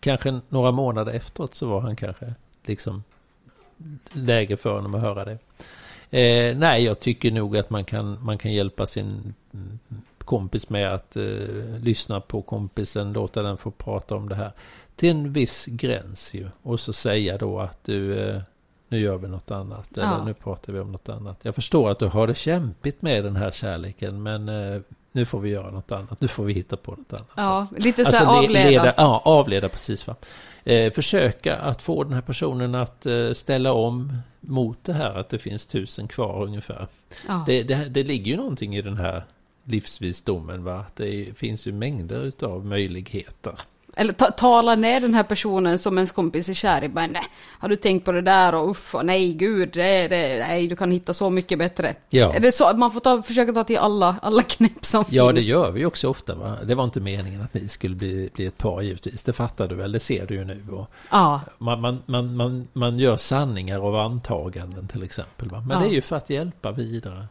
kanske 0.00 0.40
några 0.48 0.72
månader 0.72 1.12
efteråt 1.12 1.54
så 1.54 1.66
var 1.66 1.80
han 1.80 1.96
kanske 1.96 2.34
liksom 2.64 3.02
läge 4.12 4.56
för 4.56 4.74
honom 4.74 4.94
att 4.94 5.00
höra 5.00 5.24
det. 5.24 5.38
Eh, 6.10 6.56
nej, 6.56 6.84
jag 6.84 7.00
tycker 7.00 7.30
nog 7.30 7.56
att 7.56 7.70
man 7.70 7.84
kan, 7.84 8.24
man 8.24 8.38
kan 8.38 8.52
hjälpa 8.52 8.86
sin 8.86 9.34
kompis 10.28 10.68
med 10.68 10.94
att 10.94 11.16
eh, 11.16 11.22
lyssna 11.82 12.20
på 12.20 12.42
kompisen, 12.42 13.12
låta 13.12 13.42
den 13.42 13.56
få 13.56 13.70
prata 13.70 14.14
om 14.14 14.28
det 14.28 14.34
här. 14.34 14.52
Till 14.96 15.10
en 15.10 15.32
viss 15.32 15.66
gräns 15.66 16.34
ju. 16.34 16.48
Och 16.62 16.80
så 16.80 16.92
säga 16.92 17.38
då 17.38 17.60
att 17.60 17.84
du, 17.84 18.18
eh, 18.18 18.40
nu 18.88 19.00
gör 19.00 19.18
vi 19.18 19.28
något 19.28 19.50
annat. 19.50 19.88
Ja. 19.94 20.02
Eller 20.02 20.24
nu 20.24 20.34
pratar 20.34 20.72
vi 20.72 20.80
om 20.80 20.92
något 20.92 21.08
annat. 21.08 21.38
Jag 21.42 21.54
förstår 21.54 21.90
att 21.90 21.98
du 21.98 22.06
har 22.06 22.26
det 22.26 22.34
kämpigt 22.34 23.02
med 23.02 23.24
den 23.24 23.36
här 23.36 23.50
kärleken. 23.50 24.22
Men 24.22 24.48
eh, 24.48 24.80
nu 25.12 25.24
får 25.24 25.40
vi 25.40 25.50
göra 25.50 25.70
något 25.70 25.92
annat. 25.92 26.20
Nu 26.20 26.28
får 26.28 26.44
vi 26.44 26.52
hitta 26.52 26.76
på 26.76 26.90
något 26.90 27.12
annat. 27.12 27.28
Ja, 27.36 27.66
lite 27.76 28.04
så 28.04 28.16
alltså, 28.16 28.30
avleda. 28.30 28.70
Leda, 28.70 28.94
ja, 28.96 29.22
avleda 29.24 29.68
precis. 29.68 30.06
Va? 30.06 30.16
Eh, 30.64 30.92
försöka 30.92 31.56
att 31.56 31.82
få 31.82 32.04
den 32.04 32.12
här 32.12 32.20
personen 32.20 32.74
att 32.74 33.06
eh, 33.06 33.32
ställa 33.32 33.72
om 33.72 34.18
mot 34.40 34.84
det 34.84 34.92
här 34.92 35.14
att 35.14 35.28
det 35.28 35.38
finns 35.38 35.66
tusen 35.66 36.08
kvar 36.08 36.42
ungefär. 36.42 36.86
Ja. 37.28 37.44
Det, 37.46 37.62
det, 37.62 37.88
det 37.88 38.02
ligger 38.02 38.30
ju 38.30 38.36
någonting 38.36 38.76
i 38.76 38.82
den 38.82 38.96
här 38.96 39.22
livsvisdomen. 39.68 40.64
Va? 40.64 40.84
Det 40.96 41.38
finns 41.38 41.66
ju 41.66 41.72
mängder 41.72 42.32
av 42.42 42.66
möjligheter. 42.66 43.54
Eller 44.00 44.12
ta, 44.12 44.26
tala 44.26 44.74
ner 44.74 45.00
den 45.00 45.14
här 45.14 45.22
personen 45.22 45.78
som 45.78 45.98
ens 45.98 46.12
kompis 46.12 46.48
är 46.48 46.54
kär 46.54 46.84
i. 46.84 46.88
nej, 46.88 47.22
har 47.58 47.68
du 47.68 47.76
tänkt 47.76 48.04
på 48.04 48.12
det 48.12 48.20
där 48.20 48.54
och 48.54 48.70
uff, 48.70 48.94
och 48.94 49.06
nej 49.06 49.32
gud, 49.32 49.70
det, 49.72 50.08
det, 50.08 50.38
nej, 50.38 50.68
du 50.68 50.76
kan 50.76 50.92
hitta 50.92 51.14
så 51.14 51.30
mycket 51.30 51.58
bättre. 51.58 51.94
Ja. 52.10 52.34
Är 52.34 52.40
det 52.40 52.52
så, 52.52 52.72
man 52.76 52.92
får 52.92 53.00
ta, 53.00 53.22
försöka 53.22 53.52
ta 53.52 53.64
till 53.64 53.78
alla, 53.78 54.16
alla 54.22 54.42
knäpp 54.42 54.84
som 54.84 54.98
ja, 54.98 55.04
finns. 55.04 55.16
Ja, 55.16 55.32
det 55.32 55.40
gör 55.40 55.70
vi 55.70 55.84
också 55.84 56.08
ofta. 56.08 56.34
Va? 56.34 56.56
Det 56.64 56.74
var 56.74 56.84
inte 56.84 57.00
meningen 57.00 57.42
att 57.42 57.54
ni 57.54 57.68
skulle 57.68 57.94
bli, 57.94 58.30
bli 58.34 58.46
ett 58.46 58.58
par 58.58 58.82
givetvis. 58.82 59.22
Det 59.22 59.32
fattar 59.32 59.68
du 59.68 59.74
väl, 59.74 59.92
det 59.92 60.00
ser 60.00 60.26
du 60.26 60.34
ju 60.34 60.44
nu. 60.44 60.64
Och 60.72 60.90
ja. 61.10 61.40
man, 61.58 61.80
man, 61.80 62.02
man, 62.06 62.36
man, 62.36 62.68
man 62.72 62.98
gör 62.98 63.16
sanningar 63.16 63.78
av 63.86 63.96
antaganden 63.96 64.88
till 64.88 65.02
exempel. 65.02 65.48
Va? 65.48 65.60
Men 65.60 65.76
ja. 65.76 65.84
det 65.84 65.90
är 65.90 65.94
ju 65.94 66.02
för 66.02 66.16
att 66.16 66.30
hjälpa 66.30 66.72
vidare. 66.72 67.26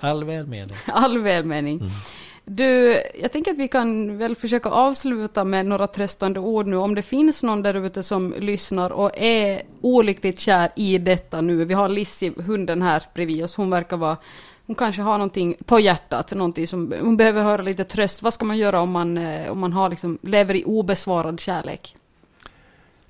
All 0.00 0.24
välmening. 0.24 0.76
All 0.86 1.18
välmening. 1.18 1.78
Mm. 1.78 1.90
Du, 2.44 3.02
jag 3.20 3.32
tänker 3.32 3.50
att 3.50 3.58
vi 3.58 3.68
kan 3.68 4.18
väl 4.18 4.36
försöka 4.36 4.68
avsluta 4.68 5.44
med 5.44 5.66
några 5.66 5.86
tröstande 5.86 6.40
ord 6.40 6.66
nu. 6.66 6.76
Om 6.76 6.94
det 6.94 7.02
finns 7.02 7.42
någon 7.42 7.62
där 7.62 7.86
ute 7.86 8.02
som 8.02 8.34
lyssnar 8.38 8.90
och 8.90 9.10
är 9.14 9.62
olyckligt 9.80 10.40
kär 10.40 10.70
i 10.76 10.98
detta 10.98 11.40
nu. 11.40 11.64
Vi 11.64 11.74
har 11.74 11.88
Lissi, 11.88 12.32
hunden 12.36 12.82
här 12.82 13.02
bredvid 13.14 13.44
oss. 13.44 13.56
Hon 13.56 13.70
verkar 13.70 13.96
vara 13.96 14.16
hon 14.66 14.76
kanske 14.76 15.02
har 15.02 15.18
någonting 15.18 15.56
på 15.64 15.80
hjärtat, 15.80 16.32
någonting 16.34 16.66
som 16.66 16.94
hon 17.00 17.16
behöver 17.16 17.42
höra 17.42 17.62
lite 17.62 17.84
tröst. 17.84 18.22
Vad 18.22 18.34
ska 18.34 18.44
man 18.44 18.58
göra 18.58 18.80
om 18.80 18.90
man, 18.90 19.18
eh, 19.18 19.50
om 19.52 19.58
man 19.58 19.72
har 19.72 19.90
liksom, 19.90 20.18
lever 20.22 20.54
i 20.54 20.64
obesvarad 20.64 21.40
kärlek? 21.40 21.96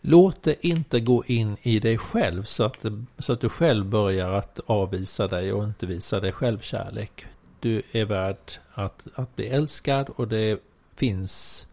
Låt 0.01 0.43
det 0.43 0.67
inte 0.67 1.01
gå 1.01 1.25
in 1.25 1.57
i 1.63 1.79
dig 1.79 1.99
själv 1.99 2.43
så 2.43 2.65
att, 2.65 2.85
så 3.19 3.33
att 3.33 3.41
du 3.41 3.49
själv 3.49 3.87
börjar 3.87 4.33
att 4.33 4.61
avvisa 4.67 5.29
dig 5.29 5.53
och 5.53 5.65
inte 5.65 5.87
visa 5.87 6.21
dig 6.21 6.33
självkärlek. 6.33 7.27
Du 7.61 7.83
är 7.93 8.05
värd 8.05 8.37
att, 8.75 9.07
att 9.15 9.37
bli 9.37 9.47
älskad 9.47 10.09
och 10.09 10.29
det 10.29 10.61
finns, 10.95 11.67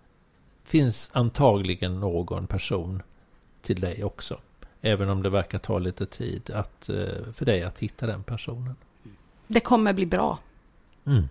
finns 0.64 1.12
antagligen 1.14 2.00
någon 2.00 2.48
person 2.48 3.02
till 3.62 3.80
dig 3.80 4.04
också. 4.04 4.40
Även 4.82 5.10
om 5.10 5.24
det 5.24 5.30
verkar 5.30 5.58
ta 5.58 5.80
lite 5.80 6.06
tid 6.06 6.50
att, 6.50 6.90
eh, 6.90 7.34
för 7.34 7.46
dig 7.46 7.64
att 7.64 7.80
hitta 7.80 8.08
den 8.08 8.24
personen. 8.24 8.76
Det 9.48 9.60
kommer 9.60 9.94
bli 9.94 10.06
bra. 10.06 10.40
Mm. 11.06 11.28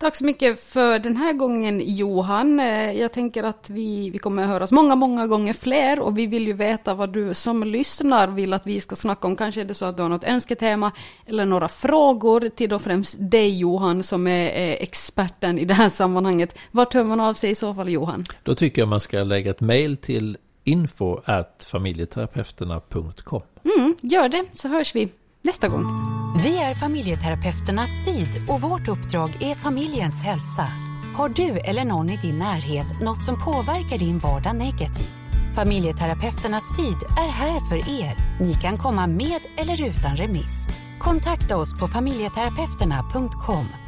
Tack 0.00 0.16
så 0.16 0.24
mycket 0.24 0.60
för 0.60 0.98
den 0.98 1.16
här 1.16 1.32
gången 1.32 1.82
Johan. 1.84 2.60
Eh, 2.60 2.92
jag 2.92 3.12
tänker 3.12 3.44
att 3.44 3.70
vi, 3.70 4.10
vi 4.10 4.18
kommer 4.18 4.42
att 4.42 4.48
höras 4.48 4.72
många, 4.72 4.94
många 4.94 5.26
gånger 5.26 5.52
fler 5.52 6.00
och 6.00 6.18
vi 6.18 6.26
vill 6.26 6.46
ju 6.46 6.52
veta 6.52 6.94
vad 6.94 7.12
du 7.12 7.34
som 7.34 7.64
lyssnar 7.64 8.28
vill 8.28 8.52
att 8.52 8.66
vi 8.66 8.80
ska 8.80 8.96
snacka 8.96 9.26
om. 9.26 9.36
Kanske 9.36 9.60
är 9.60 9.64
det 9.64 9.74
så 9.74 9.84
att 9.84 9.96
du 9.96 10.02
har 10.02 10.08
något 10.08 10.24
önsketema 10.24 10.92
eller 11.26 11.44
några 11.44 11.68
frågor 11.68 12.48
till 12.48 12.70
då 12.70 12.78
främst 12.78 13.16
dig 13.18 13.58
Johan 13.58 14.02
som 14.02 14.26
är, 14.26 14.48
experten 14.82 15.58
i 15.58 15.64
det 15.64 15.74
här 15.74 15.88
sammanhanget. 15.88 16.58
Vart 16.70 16.94
hör 16.94 17.04
man 17.04 17.20
av 17.20 17.34
sig 17.34 17.50
i 17.50 17.54
så 17.54 17.74
fall 17.74 17.88
Johan? 17.88 18.24
Då 18.42 18.54
tycker 18.54 18.82
jag 18.82 18.88
man 18.88 19.00
ska 19.00 19.22
lägga 19.22 19.50
ett 19.50 19.60
mail 19.60 19.96
till 19.96 20.36
info 20.64 21.20
familjeterapeuterna.com. 21.70 23.42
Mm, 23.64 23.96
gör 24.02 24.28
det 24.28 24.44
så 24.52 24.68
hörs 24.68 24.94
vi 24.94 25.08
nästa 25.42 25.68
gång. 25.68 26.17
Vi 26.36 26.58
är 26.58 26.74
familjeterapeuterna 26.74 27.86
Syd 27.86 28.42
och 28.48 28.60
vårt 28.60 28.88
uppdrag 28.88 29.30
är 29.40 29.54
familjens 29.54 30.22
hälsa. 30.22 30.68
Har 31.14 31.28
du 31.28 31.58
eller 31.58 31.84
någon 31.84 32.10
i 32.10 32.16
din 32.16 32.38
närhet 32.38 33.00
något 33.02 33.24
som 33.24 33.44
påverkar 33.44 33.98
din 33.98 34.18
vardag 34.18 34.56
negativt? 34.56 35.22
Familjeterapeuterna 35.54 36.60
Syd 36.60 36.96
är 37.18 37.28
här 37.28 37.60
för 37.60 37.76
er. 37.76 38.38
Ni 38.40 38.54
kan 38.54 38.78
komma 38.78 39.06
med 39.06 39.40
eller 39.56 39.88
utan 39.88 40.16
remiss. 40.16 40.68
Kontakta 40.98 41.56
oss 41.56 41.78
på 41.78 41.86
familjeterapeuterna.com 41.86 43.87